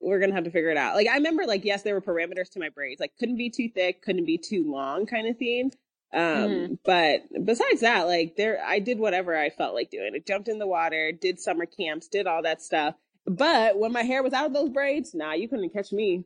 [0.00, 0.94] we're gonna have to figure it out.
[0.94, 3.00] Like I remember like yes, there were parameters to my braids.
[3.00, 5.70] Like couldn't be too thick, couldn't be too long kind of theme.
[6.14, 6.78] Um Mhm.
[6.84, 10.12] but besides that, like there I did whatever I felt like doing.
[10.14, 12.94] I jumped in the water, did summer camps, did all that stuff.
[13.26, 16.24] But when my hair was out of those braids, nah, you couldn't catch me.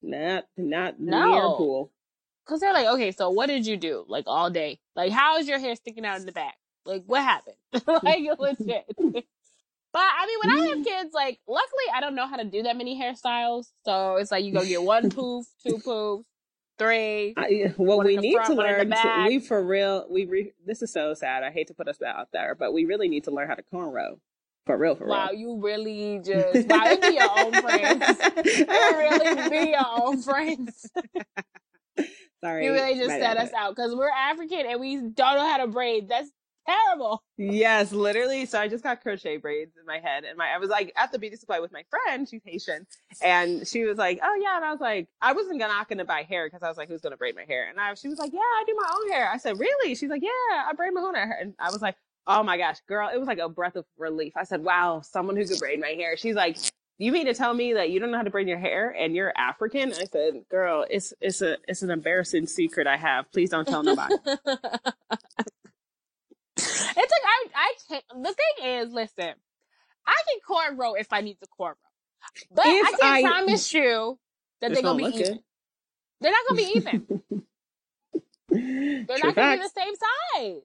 [0.00, 1.54] Not not near No.
[1.54, 1.92] a pool.
[2.44, 5.48] Because they're like okay so what did you do like all day like how is
[5.48, 7.56] your hair sticking out in the back like what happened
[8.02, 8.84] like legit
[9.92, 12.62] but i mean when i have kids like luckily i don't know how to do
[12.62, 16.24] that many hairstyles so it's like you go get one poof two poofs
[16.80, 20.06] three I, what we need front, to one in the learn, to, we for real,
[20.10, 21.42] we re, this is so sad.
[21.42, 23.62] I hate to put us out there, but we really need to learn how to
[23.62, 24.18] cornrow.
[24.64, 25.26] For real, for wow real.
[25.26, 28.04] Wow, you really just wow you be your own friends
[28.46, 30.90] you really be your own friends
[32.42, 32.64] Sorry.
[32.64, 35.66] you really just set us out because we're african and we don't know how to
[35.66, 36.30] braid that's
[36.66, 38.44] terrible Yes, literally.
[38.44, 41.10] So I just got crochet braids in my head, and my I was like at
[41.10, 42.28] the beauty supply with my friend.
[42.28, 42.86] She's Haitian,
[43.22, 46.04] and she was like, "Oh yeah," and I was like, I wasn't gonna not gonna
[46.04, 48.18] buy hair because I was like, "Who's gonna braid my hair?" And I, she was
[48.18, 50.28] like, "Yeah, I do my own hair." I said, "Really?" She's like, "Yeah,
[50.68, 53.26] I braid my own hair," and I was like, "Oh my gosh, girl!" It was
[53.26, 54.34] like a breath of relief.
[54.36, 56.58] I said, "Wow, someone who could braid my hair." She's like.
[57.00, 59.14] You mean to tell me that you don't know how to braid your hair and
[59.14, 59.90] you're African?
[59.90, 63.32] I said, "Girl, it's it's a it's an embarrassing secret I have.
[63.32, 64.60] Please don't tell nobody." it's like
[66.58, 68.04] I I can't.
[68.22, 69.32] The thing is, listen,
[70.06, 71.76] I can cornrow if I need to cornrow,
[72.54, 74.18] but If I can't I- promise you
[74.60, 75.40] that they're gonna be even.
[76.20, 77.22] They're not gonna be even.
[79.06, 79.94] They're True not gonna be the same
[80.34, 80.62] size.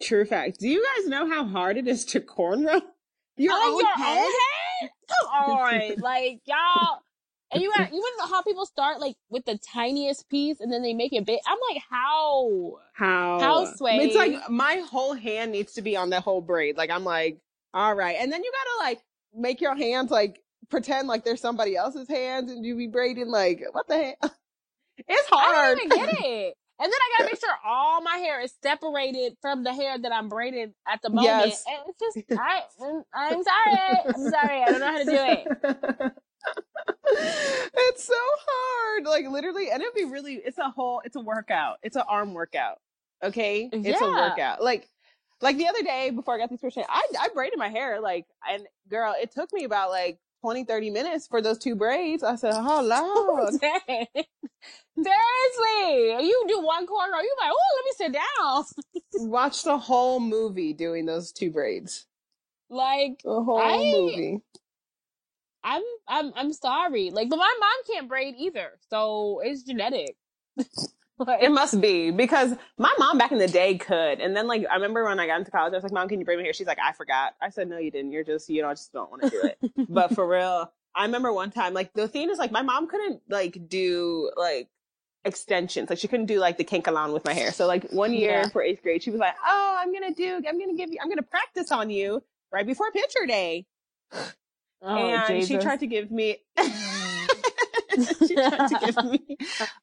[0.00, 0.60] True fact.
[0.60, 2.82] Do you guys know how hard it is to cornrow
[3.38, 4.18] your own your head?
[4.18, 4.32] own
[4.80, 4.90] head?
[5.08, 7.00] Come on, like y'all.
[7.50, 10.70] And you you want to know how people start like with the tiniest piece and
[10.70, 11.40] then they make it big.
[11.46, 12.78] I'm like, how?
[12.92, 13.40] How?
[13.40, 13.96] How sway?
[14.00, 16.76] It's like my whole hand needs to be on that whole braid.
[16.76, 17.38] Like I'm like,
[17.72, 19.02] all right, and then you gotta like
[19.34, 23.64] make your hands like pretend like they're somebody else's hands, and you be braiding like
[23.72, 24.18] what the heck?
[25.06, 25.54] It's hard.
[25.54, 26.54] I don't even get it.
[26.80, 30.12] And then I gotta make sure all my hair is separated from the hair that
[30.12, 31.26] I'm braided at the moment.
[31.26, 31.64] Yes.
[31.66, 32.62] And it's just, I,
[33.12, 33.78] I'm sorry.
[34.06, 34.62] I'm sorry.
[34.62, 36.12] I don't know how to do it.
[37.74, 39.06] it's so hard.
[39.06, 41.78] Like literally, and it'd be really it's a whole it's a workout.
[41.82, 42.78] It's an arm workout.
[43.24, 43.68] Okay?
[43.72, 44.62] It's a workout.
[44.62, 44.88] Like
[45.40, 48.26] like the other day before I got these crochet, I I braided my hair like
[48.48, 52.22] and girl, it took me about like 20, 30 minutes for those two braids.
[52.22, 53.54] I said, oh Lord.
[54.96, 56.26] Seriously.
[56.26, 58.64] You do one corner, you're like, oh, let me sit down.
[59.30, 62.06] Watch the whole movie doing those two braids.
[62.70, 64.38] Like, The whole I- movie.
[65.64, 67.10] I'm, I'm, I'm sorry.
[67.10, 68.70] Like, but my mom can't braid either.
[68.90, 70.16] So it's genetic.
[71.40, 74.20] It must be because my mom back in the day could.
[74.20, 76.18] And then like I remember when I got into college, I was like, Mom, can
[76.20, 76.52] you braid my hair?
[76.52, 77.34] She's like, I forgot.
[77.40, 78.12] I said, No, you didn't.
[78.12, 79.72] You're just you know, I just don't want to do it.
[79.88, 83.22] but for real, I remember one time, like the thing is like my mom couldn't
[83.28, 84.68] like do like
[85.24, 85.90] extensions.
[85.90, 87.52] Like she couldn't do like the kanekalon with my hair.
[87.52, 88.48] So like one year Yeah.
[88.48, 90.36] for eighth grade, she was like, "Oh, I'm gonna do.
[90.36, 90.98] I'm gonna give you.
[91.02, 93.66] I'm gonna practice on you right before picture day."
[94.80, 96.38] Oh, and she tried to give me.
[98.26, 99.36] she tried to give me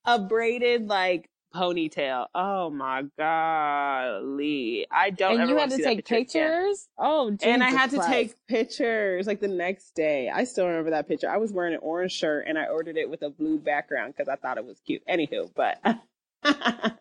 [0.06, 2.28] a braided like ponytail.
[2.36, 4.86] Oh my golly!
[4.92, 5.40] I don't.
[5.40, 6.62] and you had to take picture again.
[6.62, 6.88] pictures.
[6.98, 10.30] Oh, Jesus And I had to take pictures like the next day.
[10.30, 11.30] I still remember that picture.
[11.30, 14.28] I was wearing an orange shirt and I ordered it with a blue background because
[14.28, 15.02] I thought it was cute.
[15.08, 15.80] Anywho, but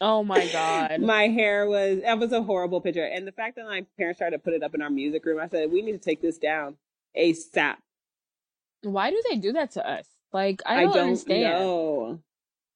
[0.00, 1.00] Oh my god.
[1.00, 3.04] my hair was that was a horrible picture.
[3.04, 5.40] And the fact that my parents tried to put it up in our music room,
[5.40, 6.76] I said we need to take this down
[7.18, 7.76] ASAP.
[8.82, 10.06] Why do they do that to us?
[10.32, 11.42] Like I don't, understand.
[11.42, 12.20] know.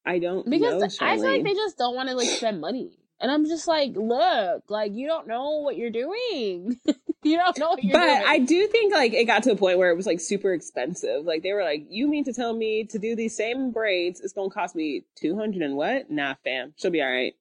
[0.05, 2.97] I don't Because know, I feel like they just don't want to like spend money.
[3.19, 6.77] And I'm just like, look, like you don't know what you're doing.
[7.23, 8.23] you don't know what you're But doing.
[8.27, 11.23] I do think like it got to a point where it was like super expensive.
[11.23, 14.33] Like they were like, "You mean to tell me to do these same braids, it's
[14.33, 16.11] gonna cost me two hundred and what?
[16.11, 17.33] Nah, fam, she'll be all right."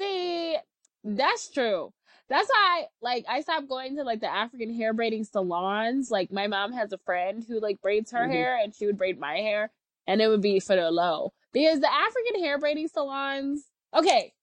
[0.00, 0.56] See,
[1.04, 1.92] that's true.
[2.28, 6.10] That's why, like, I stopped going to like the African hair braiding salons.
[6.10, 8.32] Like, my mom has a friend who like braids her Mhm.
[8.32, 9.70] hair, and she would braid my hair,
[10.06, 13.70] and it would be for the low because the African hair braiding salons.
[13.94, 14.34] Okay,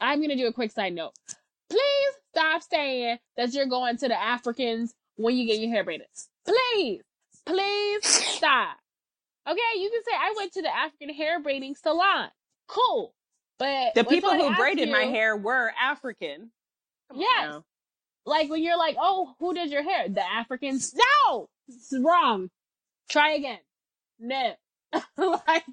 [0.00, 1.12] I'm gonna do a quick side note.
[1.70, 6.08] Please stop saying that you're going to the Africans when you get your hair braided.
[6.44, 7.02] Please,
[7.46, 8.76] please stop.
[9.46, 12.30] Okay, you can say I went to the African hair braiding salon.
[12.66, 13.14] Cool.
[13.58, 16.50] But The people who braided my hair were African.
[17.10, 17.60] Come Yes.
[18.26, 20.08] like when you're like, oh, who did your hair?
[20.08, 20.94] The Africans?
[20.94, 22.50] No, it's wrong.
[23.08, 23.60] Try again.
[24.18, 24.54] No.
[25.16, 25.64] like,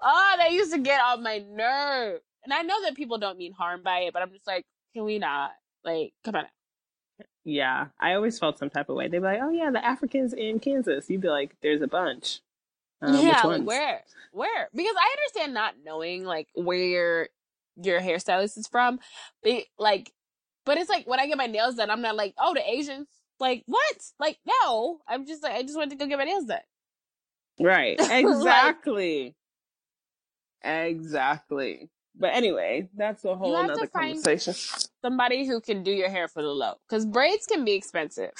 [0.00, 2.20] oh, they used to get on my nerve.
[2.44, 5.04] And I know that people don't mean harm by it, but I'm just like, can
[5.04, 5.50] we not?
[5.84, 6.46] Like, come on.
[7.44, 9.08] Yeah, I always felt some type of way.
[9.08, 12.40] They'd be like, "Oh yeah, the Africans in Kansas." You'd be like, "There's a bunch."
[13.02, 13.66] Um, yeah, which like ones?
[13.66, 14.02] where?
[14.32, 14.68] Where?
[14.74, 17.28] Because I understand not knowing like where
[17.82, 18.98] your hairstylist is from.
[19.42, 20.12] But like
[20.64, 23.08] but it's like when I get my nails done, I'm not like, oh the Asians.
[23.38, 23.96] Like what?
[24.18, 25.00] Like no.
[25.06, 26.60] I'm just like I just went to go get my nails done.
[27.60, 27.98] Right.
[28.00, 29.34] Like- Exactly.
[30.62, 31.90] exactly.
[32.18, 34.54] But anyway, that's a whole have to nother find- conversation.
[35.02, 36.74] Somebody who can do your hair for the low.
[36.88, 38.32] Because braids can be expensive.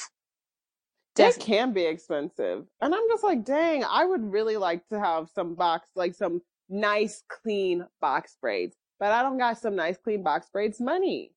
[1.17, 1.55] They Definitely.
[1.55, 2.67] can be expensive.
[2.81, 6.43] And I'm just like, dang, I would really like to have some box, like some
[6.69, 8.77] nice, clean box braids.
[9.01, 11.33] But I don't got some nice, clean box braids money.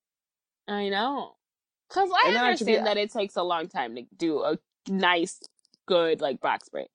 [0.68, 1.36] I know.
[1.90, 4.44] Cause I And then I be- understand that it takes a long time to do
[4.44, 5.40] a nice,
[5.88, 6.88] good like box braid.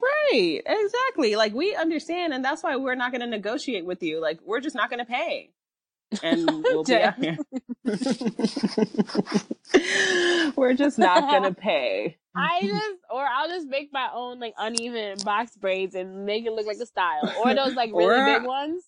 [0.00, 0.60] Right.
[0.66, 1.34] Exactly.
[1.36, 2.34] Like we understand.
[2.34, 4.20] And that's why we're not going to negotiate with you.
[4.20, 5.50] Like we're just not going to pay.
[6.22, 7.38] And we'll be out here.
[10.62, 12.16] we're just not to pay.
[12.34, 16.52] I just, or I'll just make my own like uneven box braids and make it
[16.52, 18.84] look like a style, or those like really Or- big ones.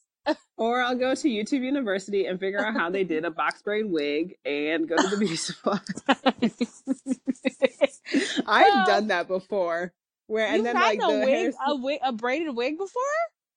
[0.56, 3.84] Or I'll go to YouTube University and figure out how they did a box braid
[3.90, 5.80] wig and go to the beauty supply.
[8.46, 9.92] I've Well, done that before.
[10.26, 13.02] Where and then like a the wig, hair a wig, a braided wig before?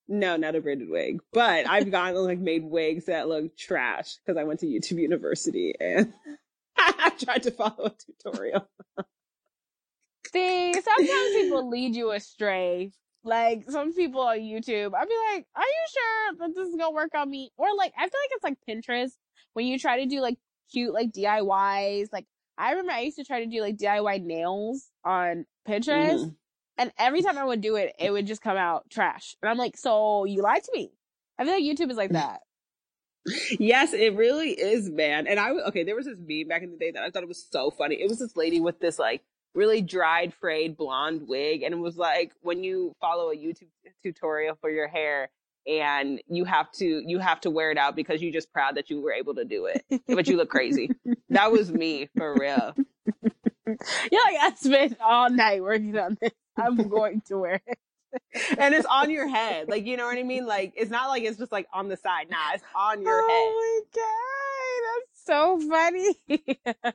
[0.10, 1.20] No, not a braided wig.
[1.32, 5.74] But I've gotten like made wigs that look trash because I went to YouTube University
[5.80, 6.12] and
[6.78, 8.68] I tried to follow a tutorial.
[10.32, 12.92] See, sometimes people lead you astray.
[13.24, 16.92] Like some people on YouTube, I'd be like, "Are you sure that this is gonna
[16.92, 19.12] work on me?" Or like, I feel like it's like Pinterest
[19.54, 20.38] when you try to do like
[20.72, 22.08] cute like DIYs.
[22.14, 22.26] Like
[22.58, 26.36] I remember I used to try to do like DIY nails on Pinterest, Mhm.
[26.78, 29.36] and every time I would do it, it would just come out trash.
[29.42, 30.92] And I'm like, "So you lied to me?"
[31.38, 32.42] I feel like YouTube is like that.
[33.60, 35.28] Yes, it really is, man.
[35.28, 37.30] And I okay, there was this meme back in the day that I thought it
[37.30, 37.96] was so funny.
[37.96, 39.22] It was this lady with this like
[39.54, 43.70] really dried, frayed blonde wig, and it was like when you follow a YouTube
[44.04, 45.30] tutorial for your hair
[45.68, 48.90] and you have to you have to wear it out because you're just proud that
[48.90, 50.90] you were able to do it, but you look crazy.
[51.30, 52.76] that was me for real.
[53.68, 56.32] You're like, I spent all night working on this.
[56.56, 57.78] I'm going to wear it.
[58.58, 59.70] and it's on your head.
[59.70, 60.46] Like, you know what I mean?
[60.46, 62.30] Like, it's not like it's just like on the side.
[62.30, 63.50] Nah, it's on your oh head.
[63.50, 66.94] Oh my god, that's so funny.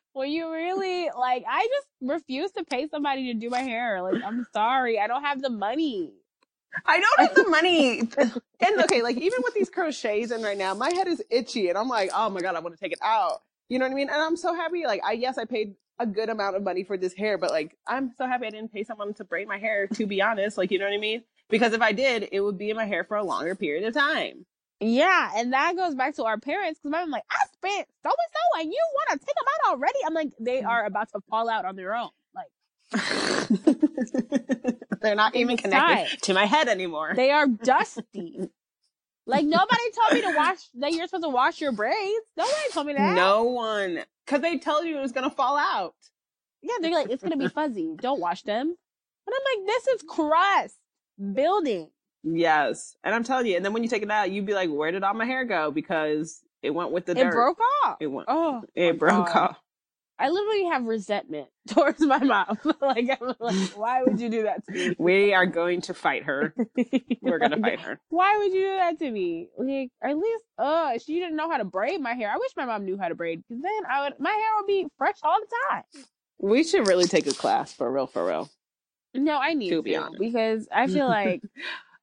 [0.14, 1.44] well, you really like.
[1.48, 4.02] I just refuse to pay somebody to do my hair.
[4.02, 6.12] Like, I'm sorry, I don't have the money.
[6.84, 8.00] I don't have the money.
[8.60, 11.78] and okay, like even with these crochets in right now, my head is itchy and
[11.78, 13.40] I'm like, oh my God, I want to take it out.
[13.68, 14.08] You know what I mean?
[14.08, 14.84] And I'm so happy.
[14.86, 17.76] Like, I, yes, I paid a good amount of money for this hair, but like,
[17.86, 20.58] I'm so happy I didn't pay someone to braid my hair, to be honest.
[20.58, 21.22] Like, you know what I mean?
[21.48, 23.94] Because if I did, it would be in my hair for a longer period of
[23.94, 24.44] time.
[24.78, 28.14] Yeah, and that goes back to our parents because I'm like, I spent so and
[28.32, 29.98] so, and you want to take them out already?
[30.06, 30.68] I'm like, they mm.
[30.68, 32.10] are about to fall out on their own.
[32.34, 32.50] Like,
[35.00, 37.12] They're not even connected to my head anymore.
[37.16, 38.50] They are dusty.
[39.26, 42.24] Like nobody told me to wash that you're supposed to wash your braids.
[42.36, 43.14] Nobody told me that.
[43.14, 45.94] no one, because they tell you it was gonna fall out.
[46.62, 47.94] Yeah, they're like, it's gonna be fuzzy.
[48.00, 48.66] Don't wash them.
[48.68, 50.76] And I'm like, this is crust
[51.34, 51.90] building.
[52.22, 54.68] Yes, and I'm telling you, and then when you take it out, you'd be like,
[54.68, 57.32] "Where did all my hair go?" Because it went with the It dirt.
[57.32, 57.98] broke off.
[58.00, 58.26] It went.
[58.28, 59.36] Oh, It broke God.
[59.36, 59.56] off.
[60.18, 62.58] I literally have resentment towards my mom.
[62.80, 64.96] like, I'm like, why would you do that to me?
[64.98, 66.54] We are going to fight her.
[67.20, 68.00] We're gonna fight her.
[68.08, 69.48] Why would you do that to me?
[69.58, 72.30] Like, at least, uh, she didn't know how to braid my hair.
[72.30, 74.66] I wish my mom knew how to braid because then I would, my hair would
[74.66, 75.82] be fresh all the time.
[76.38, 78.48] We should really take a class for real, for real.
[79.14, 80.18] No, I need To to, be honest.
[80.18, 81.42] because I feel like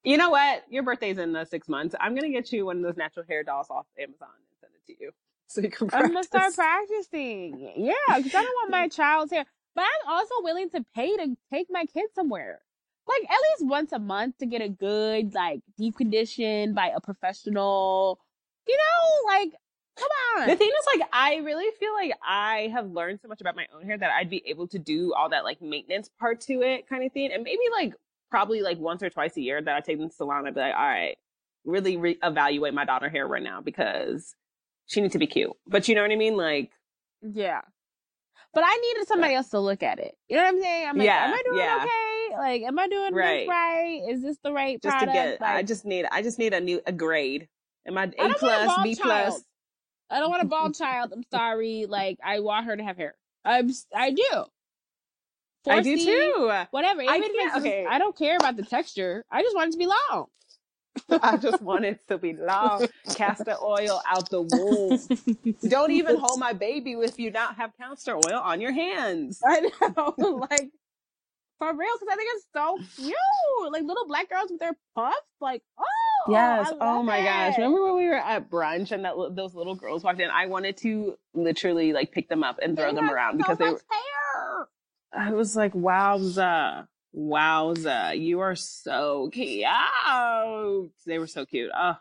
[0.03, 0.63] You know what?
[0.69, 1.95] Your birthday's in the six months.
[1.99, 4.85] I'm gonna get you one of those natural hair dolls off Amazon and send it
[4.91, 5.11] to you,
[5.47, 7.71] so you can I'm gonna start practicing.
[7.75, 11.35] Yeah, because I don't want my child's hair, but I'm also willing to pay to
[11.51, 12.59] take my kid somewhere,
[13.07, 17.01] like at least once a month to get a good like deep condition by a
[17.01, 18.19] professional.
[18.67, 19.53] You know, like
[19.95, 20.47] come on.
[20.47, 23.67] The thing is, like, I really feel like I have learned so much about my
[23.75, 26.87] own hair that I'd be able to do all that like maintenance part to it,
[26.87, 27.93] kind of thing, and maybe like
[28.29, 30.47] probably like once or twice a year that I take them to the salon.
[30.47, 31.17] I'd be like, all right,
[31.65, 34.35] really re- evaluate my daughter hair right now because
[34.93, 35.51] she needs to be cute.
[35.67, 36.37] But you know what I mean?
[36.37, 36.71] Like,
[37.21, 37.61] Yeah.
[38.53, 40.15] But I needed somebody else to look at it.
[40.29, 40.87] You know what I'm saying?
[40.89, 41.77] I'm like, Yeah, am I doing yeah.
[41.81, 42.37] okay?
[42.37, 43.39] Like, am I doing Right.
[43.41, 44.01] this right?
[44.09, 45.15] Is this the right just product?
[45.17, 47.47] to get, I just need, I just need a new a grade.
[47.87, 49.05] Am I A a plus, B child.
[49.33, 49.43] plus?
[50.11, 51.11] I don't want a bald child.
[51.13, 51.85] I'm sorry.
[51.87, 53.15] Like, I want her to have hair.
[53.43, 54.45] I'm, I do.
[55.67, 56.51] I do 4C, too.
[56.71, 57.01] Whatever.
[57.01, 57.85] I if can't- it's just- okay.
[57.89, 59.25] I don't care about the texture.
[59.31, 60.27] I just want it to be long.
[61.09, 62.87] I just want it to be long.
[63.15, 65.55] Castor oil out the womb.
[65.69, 69.41] Don't even hold my baby if you not have castor oil on your hands.
[69.45, 70.15] I know.
[70.51, 70.69] like,
[71.59, 73.71] for real, because I think it's so cute.
[73.71, 75.17] Like, little black girls with their puffs.
[75.41, 76.31] Like, oh.
[76.31, 76.71] Yes.
[76.79, 77.57] Oh my gosh.
[77.57, 80.29] Remember when we were at brunch and that those little girls walked in?
[80.29, 83.57] I wanted to literally like pick them up and throw They them around so because
[83.57, 83.81] they were.
[83.89, 84.67] hair.
[85.15, 89.65] I was like, wowza, wowza, you are so cute.
[91.05, 91.71] They were so cute.
[91.75, 91.95] Oh,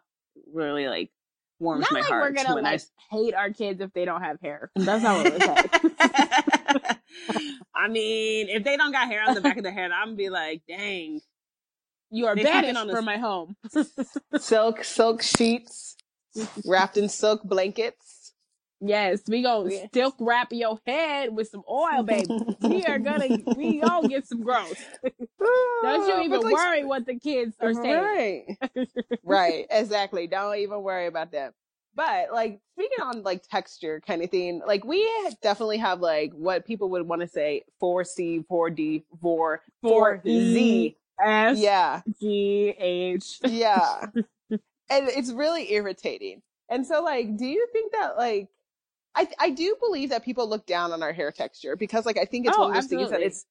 [0.52, 1.10] really like
[1.58, 4.22] warms Not my like heart we're gonna when like hate our kids if they don't
[4.22, 4.70] have hair.
[4.76, 5.68] That's not what we're saying.
[5.98, 6.96] I.
[7.74, 10.16] I mean, if they don't got hair on the back of their head, I'm gonna
[10.16, 11.20] be like, dang.
[12.10, 13.56] You are banished on from my home.
[14.38, 15.96] Silk, silk sheets
[16.66, 18.11] wrapped in silk blankets.
[18.84, 19.86] Yes, we gonna Yeah.
[19.94, 22.26] silk wrap your head with some oil, baby.
[22.60, 24.82] we are gonna we gonna get some growth.
[25.82, 28.56] Don't you even like, worry what the kids are saying.
[28.74, 28.88] Right.
[29.24, 29.66] right.
[29.70, 30.26] Exactly.
[30.26, 31.52] Don't even worry about them.
[31.94, 35.08] But like speaking on like texture kind of thing, like we
[35.42, 40.96] definitely have like what people would want to say 4C, 4D, 4, 4Z.
[41.22, 42.00] S Yeah.
[42.20, 43.40] G H.
[43.44, 44.06] Yeah.
[44.50, 46.42] and it's really irritating.
[46.68, 48.48] And so like, do you think that like,
[49.14, 52.24] I, I do believe that people look down on our hair texture because like, I
[52.24, 53.44] think it's Oh, one of those things that it's,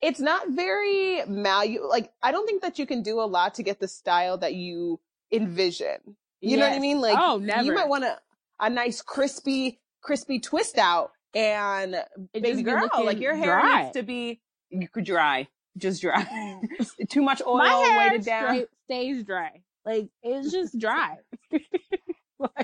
[0.00, 3.62] it's not very malu, like, I don't think that you can do a lot to
[3.64, 5.00] get the style that you
[5.32, 6.16] envision.
[6.40, 7.00] You know what I mean?
[7.00, 7.64] Like, Oh, never.
[7.64, 8.18] you might want a,
[8.60, 11.96] a nice crispy, crispy twist out and
[12.32, 13.82] It baby girl, like your hair dry.
[13.82, 16.24] needs to be you could dry, just dry.
[17.10, 18.66] Too much oil My hair weighted down.
[18.84, 19.62] stays dry.
[19.84, 21.16] Like it's just dry.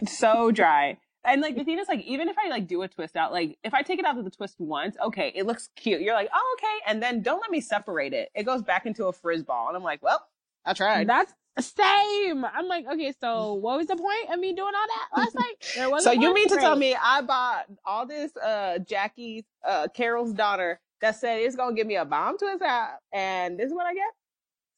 [0.06, 0.98] so dry.
[1.24, 3.58] And like the thing is, like even if I like do a twist out, like
[3.64, 6.02] if I take it out of the twist once, okay, it looks cute.
[6.02, 8.30] You're like, oh okay, and then don't let me separate it.
[8.34, 10.26] It goes back into a frizz ball, and I'm like, well,
[10.64, 11.08] I tried.
[11.08, 12.44] That's same.
[12.44, 15.54] I'm like, okay, so what was the point of me doing all that last night?
[15.76, 19.88] There was So you mean to tell me I bought all this uh Jackie uh
[19.94, 23.74] Carol's daughter that said it's gonna give me a bomb twist out, and this is
[23.74, 24.12] what I get?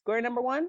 [0.03, 0.69] Square number one.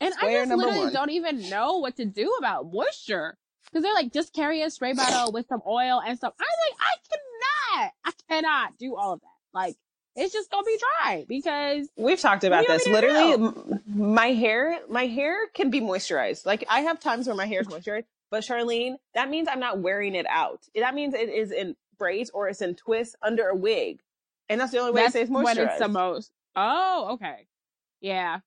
[0.00, 0.92] And I just literally one.
[0.92, 3.36] don't even know what to do about moisture.
[3.70, 6.34] Because they're like, just carry a spray bottle with some oil and stuff.
[6.38, 7.92] I'm like, I cannot.
[8.04, 9.26] I cannot do all of that.
[9.52, 9.76] Like,
[10.16, 12.86] it's just gonna be dry because We've talked about this.
[12.86, 16.44] you want me to Literally, m- my hair, my hair can be moisturized.
[16.44, 19.78] Like I have times where my hair is moisturized, but Charlene, that means I'm not
[19.78, 20.60] wearing it out.
[20.74, 24.00] That means it is in braids or it's in twists under a wig,
[24.48, 25.70] and that's the only way that's to say it's when moisturized.
[25.70, 26.32] it's the most.
[26.56, 27.46] Oh, okay.
[28.00, 28.40] Yeah.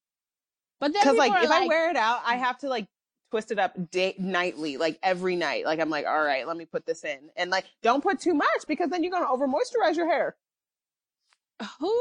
[0.81, 2.39] But then Because like if I wear it out, I mm.
[2.39, 2.87] have to like
[3.31, 5.65] twist it up day nightly, like every night.
[5.65, 8.33] Like I'm like, all right, let me put this in, and like don't put too
[8.35, 10.35] much because then you're gonna over moisturize your hair.
[11.79, 11.93] who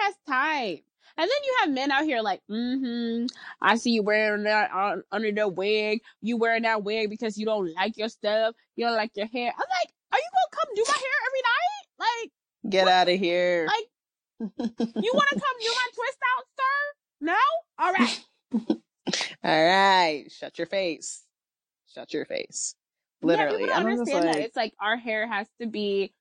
[0.00, 0.78] has time?
[1.16, 3.26] And then you have men out here like, mm-hmm,
[3.60, 6.00] I see you wearing that on, under the wig.
[6.20, 8.54] You wearing that wig because you don't like your stuff.
[8.76, 9.52] You don't like your hair.
[9.52, 11.86] I'm like, are you gonna come do my hair every night?
[12.22, 13.66] Like, Get out of here.
[13.66, 13.88] like,
[15.04, 16.76] You want to come do my twist out, sir?
[17.20, 17.36] No?
[17.80, 18.78] All right.
[19.44, 21.22] All right, shut your face.
[21.94, 22.74] Shut your face.
[23.22, 24.44] Literally, Yeah, people don't I'm just understand that.
[24.44, 26.12] It's like our hair has to be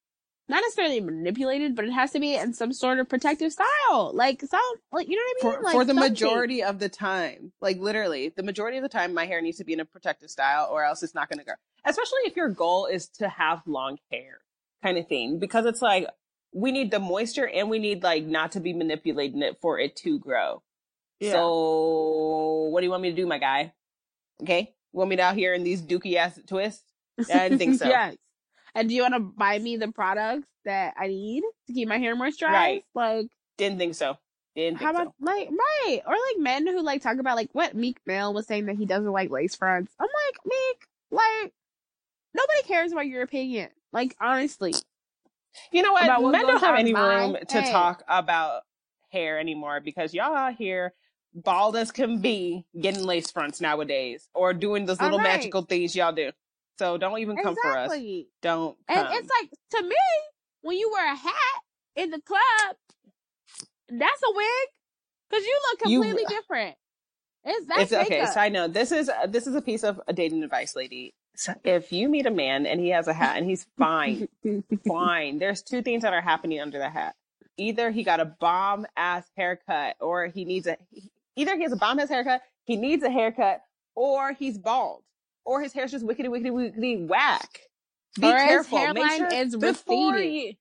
[0.49, 4.11] not necessarily manipulated, but it has to be in some sort of protective style.
[4.13, 4.59] Like some
[4.91, 5.57] like you know what I mean?
[5.59, 6.11] for, like for the something.
[6.11, 9.63] majority of the time like literally the majority of the time my hair needs to
[9.65, 11.55] be in a protective style or else it's not going to grow
[11.85, 14.39] especially if your goal is to have long hair
[14.83, 16.07] kind of thing because it's like
[16.53, 19.95] we need the moisture and we need like not to be manipulating it for it
[19.97, 20.61] to grow
[21.19, 21.31] Yeah.
[21.33, 23.73] so what do you want me to do my guy
[24.41, 26.83] okay you want me to out here in these dookie ass twists
[27.19, 27.87] I didn't think so.
[27.87, 28.15] yes.
[28.75, 31.97] And do you want to buy me the products that I need to keep my
[31.97, 32.51] hair moisturized?
[32.51, 32.83] Right.
[32.93, 34.17] Like didn't think so
[34.55, 37.97] didn't how about like right or like men who like talk about like what Meek
[38.05, 39.93] Mill was saying that he doesn't like lace fronts.
[39.99, 41.53] I'm like Meek, like
[42.35, 43.69] nobody cares about your opinion.
[43.93, 44.73] Like honestly,
[45.71, 47.71] you know what what men don't have any room to head.
[47.71, 48.61] talk about
[49.09, 50.93] hair anymore because y'all out here
[51.43, 55.37] bald as can be getting lace fronts nowadays or doing those little Alright.
[55.37, 56.31] magical things y'all do.
[56.79, 57.91] So don't even come for us.
[58.41, 59.95] Don't And it's like to me,
[60.61, 61.61] when you wear a hat
[61.95, 62.75] in the club,
[63.89, 64.67] that's a wig
[65.29, 66.75] because you look You- completely different.
[67.45, 68.25] It's that it's okay.
[68.25, 71.13] So I know This is uh, this is a piece of a dating advice, lady.
[71.35, 74.27] So if you meet a man and he has a hat and he's fine,
[74.87, 75.37] fine.
[75.37, 77.15] There's two things that are happening under the hat.
[77.57, 80.77] Either he got a bomb ass haircut, or he needs a.
[81.37, 83.61] Either he has a bomb ass haircut, he needs a haircut,
[83.95, 85.03] or he's bald,
[85.45, 87.61] or his hair's just wickedy wickedy wickedy whack.
[88.19, 88.79] Be Or his careful.
[88.93, 90.13] Make hairline sure is receding.
[90.31, 90.57] he-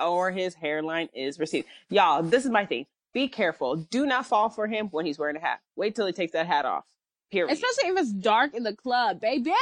[0.00, 1.68] or his hairline is receding.
[1.90, 2.86] Y'all, this is my thing.
[3.12, 3.76] Be careful.
[3.76, 5.60] Do not fall for him when he's wearing a hat.
[5.76, 6.84] Wait till he takes that hat off.
[7.30, 7.52] Period.
[7.52, 9.52] Especially if it's dark in the club, baby.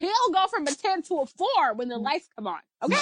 [0.00, 2.60] He'll go from a 10 to a 4 when the lights come on.
[2.80, 2.96] Okay?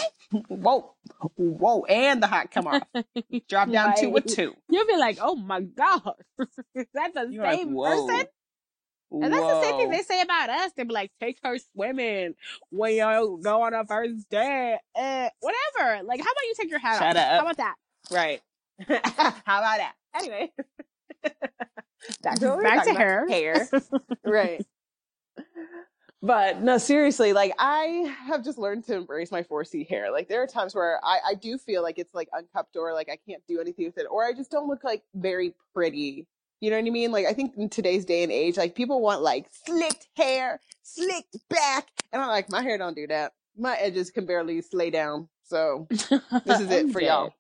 [0.49, 0.94] Whoa,
[1.36, 2.82] whoa, and the hot come off.
[3.49, 4.55] Drop down to a two.
[4.70, 6.14] You'll be like, oh my God.
[6.74, 8.07] Is that the You're like, same whoa.
[8.07, 8.26] person?
[9.12, 10.72] And that's the same thing they say about us.
[10.74, 12.34] They be like, take her swimming
[12.70, 14.78] when you go on a first date.
[14.97, 16.03] Eh, whatever.
[16.05, 17.22] Like, how about you take your hat Shut off?
[17.22, 17.30] up.
[17.32, 17.74] How about that?
[18.11, 18.40] Right.
[19.44, 19.92] How about that?
[20.14, 20.53] Anyway.
[22.22, 22.99] Back to, what we were Back to about.
[22.99, 23.28] hair.
[23.28, 23.68] Hair.
[24.24, 24.66] right.
[26.22, 30.10] But no, seriously, like I have just learned to embrace my 4C hair.
[30.10, 33.08] Like there are times where I, I do feel like it's like uncupped or like
[33.10, 36.26] I can't do anything with it, or I just don't look like very pretty.
[36.60, 37.12] You know what I mean?
[37.12, 41.36] Like I think in today's day and age, like people want like slicked hair, slicked
[41.50, 43.32] back, and I'm like, my hair don't do that.
[43.56, 45.28] My edges can barely lay down.
[45.44, 47.34] So this is it for y'all.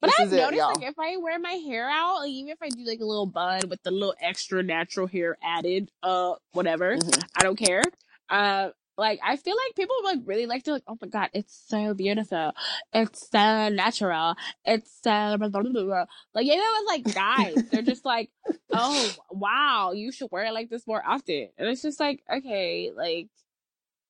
[0.00, 2.50] But This I've is it, noticed, like, if I wear my hair out, like, even
[2.52, 6.34] if I do like a little bun with the little extra natural hair added, uh,
[6.52, 7.24] whatever, Mhm.
[7.36, 7.82] I don't care.
[8.28, 11.54] Uh, like I feel like people like really like to like, oh my god, it's
[11.68, 12.52] so beautiful,
[12.92, 14.34] it's so natural,
[14.64, 16.04] it's so blah, blah, blah, blah.
[16.34, 18.30] like you know, it's like guys, they're just like,
[18.72, 22.90] oh wow, you should wear it like this more often, and it's just like okay,
[22.94, 23.28] like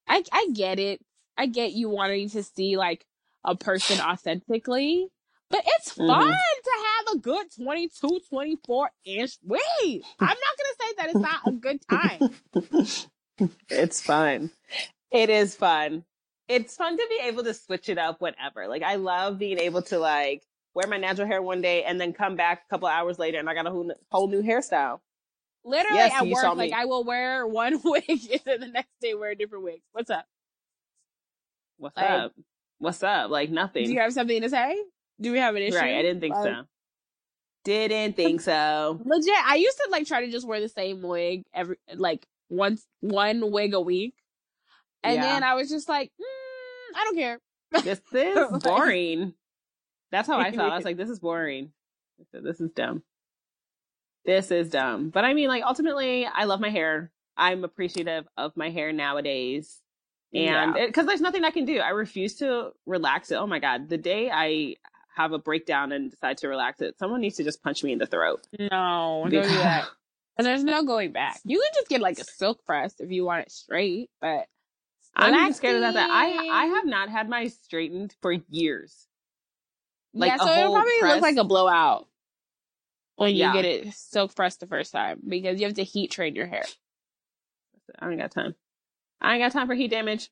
[0.09, 1.01] I I get it,
[1.37, 3.05] I get you wanting to see like
[3.45, 5.09] a person authentically.
[5.51, 6.63] But it's fun Mhm.
[6.65, 10.03] to have a good 22, 24 inch weave.
[10.21, 13.09] I'm not going to say that it's not a good time.
[13.71, 14.51] it's fun.
[15.11, 16.05] It is fun.
[16.49, 18.69] It's fun to be able to switch it up whenever.
[18.69, 20.43] Like I love being able to like
[20.75, 23.49] wear my natural hair one day and then come back a couple hours later and
[23.49, 25.01] I got a whole, whole new hairstyle.
[25.65, 26.73] Literally Yes, at work, like.
[26.73, 29.81] I will wear one wig and then the next day wear a different wig.
[29.93, 30.27] What's up?
[31.79, 32.33] What's Like- up?
[32.81, 33.31] What's up?
[33.31, 33.83] Like nothing.
[33.85, 33.95] Do nothing.
[33.97, 34.77] you have something to say?
[35.21, 35.77] Do we have an issue?
[35.77, 35.97] right.
[35.97, 36.63] I didn't think Like, so.
[37.65, 39.01] Didn't think so.
[39.05, 42.87] Legit, I used to like try to just wear the same wig every like once
[43.01, 44.15] one wig a week,
[45.03, 45.23] and Yeah.
[45.23, 47.39] then I was just like, mm, I don't care.
[47.83, 49.35] This is boring.
[50.11, 50.73] That's how I felt.
[50.73, 51.73] I was like, this is boring.
[52.33, 53.03] Said, This is dumb.
[54.25, 55.11] This is dumb.
[55.11, 57.11] But I mean, like, ultimately, I love my hair.
[57.37, 59.83] I'm appreciative of my hair nowadays.
[60.35, 60.87] And Yeah.
[60.87, 63.37] because there's nothing I can do, I refuse to relax it.
[63.37, 63.89] Oh my God.
[63.89, 64.77] The day I
[65.19, 67.99] have a breakdown and decide to relax it, someone needs to just punch me in
[67.99, 68.47] the throat.
[68.59, 69.87] No, don't do that.
[70.39, 71.41] And there's no going back.
[71.45, 74.47] You can just get like a silk press if you want it straight, but
[75.17, 75.95] I'm just scared of that.
[75.95, 79.09] that I, I have not had my straightened for years.
[80.15, 81.15] Like, yeah, so it'll probably press?
[81.15, 82.07] look like a blowout
[83.17, 83.53] when you Yeah.
[83.53, 86.63] get it silk pressed the first time because you have to heat train your hair.
[87.99, 88.55] I ain't got time.
[89.21, 90.31] I ain't got time for heat damage.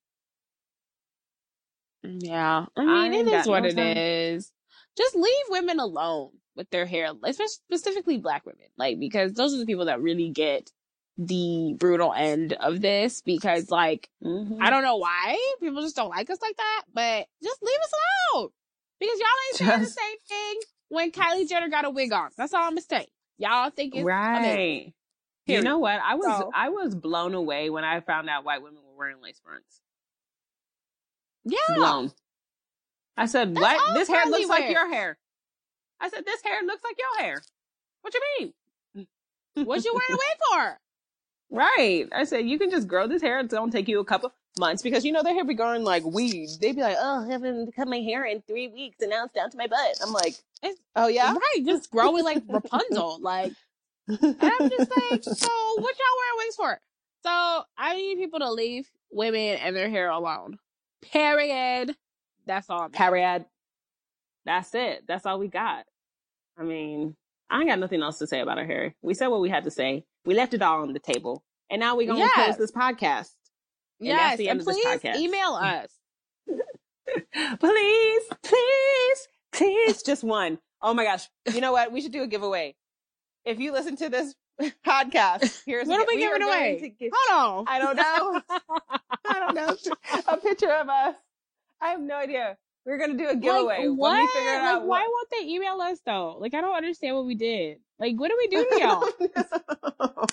[2.05, 3.97] Mm, yeah, I I mean ain't it is what no it time.
[3.97, 4.53] is.
[4.97, 9.59] Just leave women alone with their hair, especially specifically black women, like because those are
[9.59, 10.70] the people that really get
[11.18, 13.20] the brutal end of this.
[13.22, 14.59] Because like Mhm.
[14.61, 17.92] I don't know why people just don't like us like that, but just leave us
[18.34, 18.49] alone
[18.99, 22.30] because y'all ain't saying Just- the same thing when Kylie Jenner got a wig on.
[22.36, 23.05] That's all I'm gonna.
[23.38, 24.07] Y'all think it's amazing.
[24.07, 24.92] right.
[25.47, 26.01] You know what?
[26.03, 29.20] I was So- I was blown away when I found out white women were wearing
[29.20, 29.80] lace fronts.
[31.44, 31.59] Yeah.
[31.74, 32.12] Blown.
[33.17, 33.95] I said, That's "What?
[33.95, 35.19] This hair looks like your hair."
[36.01, 37.43] I said, "This hair looks like your hair."
[38.03, 39.07] What you mean?
[39.64, 40.81] What you wearing a wig for?
[41.51, 42.07] Right.
[42.12, 43.39] I said, you can just grow this hair.
[43.39, 45.85] It's going to take you a couple months because, you know, their hair be growing
[45.85, 46.49] like weed.
[46.61, 49.33] They'd be like, oh, I haven't cut my hair in three weeks and now it's
[49.33, 49.97] down to my butt.
[50.03, 50.35] I'm like,
[50.95, 51.33] oh, yeah?
[51.33, 53.19] Right, just growing like Rapunzel.
[53.21, 53.53] Like,
[54.09, 55.49] and I'm just like, so
[55.79, 56.81] what y'all wearing wigs for?
[57.23, 60.59] So I need people to leave women and their hair alone.
[61.01, 61.97] Period.
[62.47, 62.82] That's all.
[62.82, 62.92] I'm
[64.44, 65.05] That's it.
[65.09, 65.84] That's all we got.
[66.59, 67.16] I mean,
[67.51, 68.94] I ain't got nothing else to say about her hair.
[69.03, 70.05] We said what we had to say.
[70.24, 71.42] We left it all on the table.
[71.70, 72.57] And now we're going to Yes.
[72.57, 73.30] close this podcast.
[74.01, 75.16] And that's Yes, and end of this please podcast.
[75.16, 75.90] email us.
[77.59, 80.59] please, please, please, just one.
[80.82, 81.28] Oh my gosh.
[81.53, 81.92] You know what?
[81.92, 82.76] We should do a giveaway.
[83.44, 84.34] If you listen to this
[84.86, 86.94] podcast, here's What are we are giving away?
[87.12, 87.64] Hold on.
[87.68, 88.42] I don't know.
[89.24, 89.76] I don't know.
[90.28, 91.16] A picture of us.
[91.87, 92.57] I have no idea.
[92.84, 93.87] We're gonna do a giveaway.
[93.87, 94.20] Like, what?
[94.20, 96.37] we figure like, why what- won't they email us though?
[96.41, 97.78] Like, I don't understand what we did.
[97.99, 98.80] Like, what did we do to
[100.09, 100.26] y'all?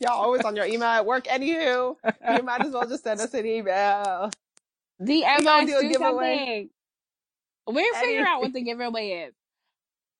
[0.00, 1.24] Y'all always on your email at work.
[1.24, 1.96] Anywho,
[2.36, 4.30] you might as well just send us an email.
[5.02, 6.36] DM gonna do a giveaway.
[6.38, 6.70] something.
[7.68, 9.34] We'll figure out what the giveaway is.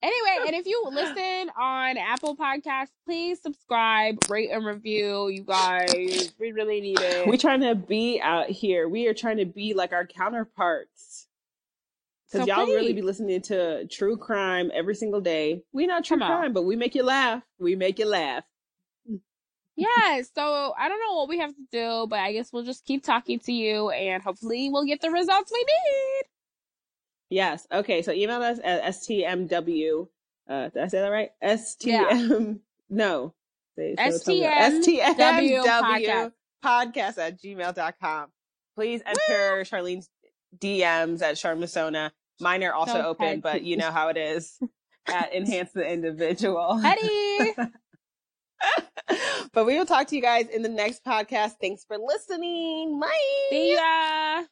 [0.03, 5.29] Anyway, and if you listen on Apple Podcasts, please subscribe, rate, and review.
[5.29, 7.29] You guys, we really need it.
[7.29, 8.89] We're trying to be out here.
[8.89, 11.29] We are trying to be like our counterparts.
[12.33, 15.63] Because So y'all really be listening to true crime every single day.
[15.73, 16.39] We not true Come on.
[16.41, 17.45] crime, but we make you laugh.
[17.61, 18.43] We make you laugh.
[19.77, 22.85] yeah, So I don't know what we have to do, but I guess we'll just
[22.87, 26.23] keep talking to you and hopefully we'll get the results we need.
[27.33, 27.67] Yes.
[27.73, 28.03] Okay.
[28.03, 30.09] So email us at stmw.
[30.49, 31.31] Uh, did I say that right?
[31.43, 32.61] STM.
[32.95, 33.33] No.
[33.79, 33.87] Tell
[34.27, 34.43] me.
[34.43, 38.29] STMW podcast at gmail.com.
[38.77, 40.11] Please enter Charlene's
[40.59, 42.11] DMs at Charmasona.
[42.39, 44.59] Mine are also So open, but you know how it is
[45.09, 46.79] at Enhance the Individual.
[46.83, 47.55] Petty.
[49.55, 51.53] but we will talk to you guys in the next podcast.
[51.63, 53.01] Thanks for listening.
[53.01, 53.09] Bye.
[53.49, 54.43] See ya.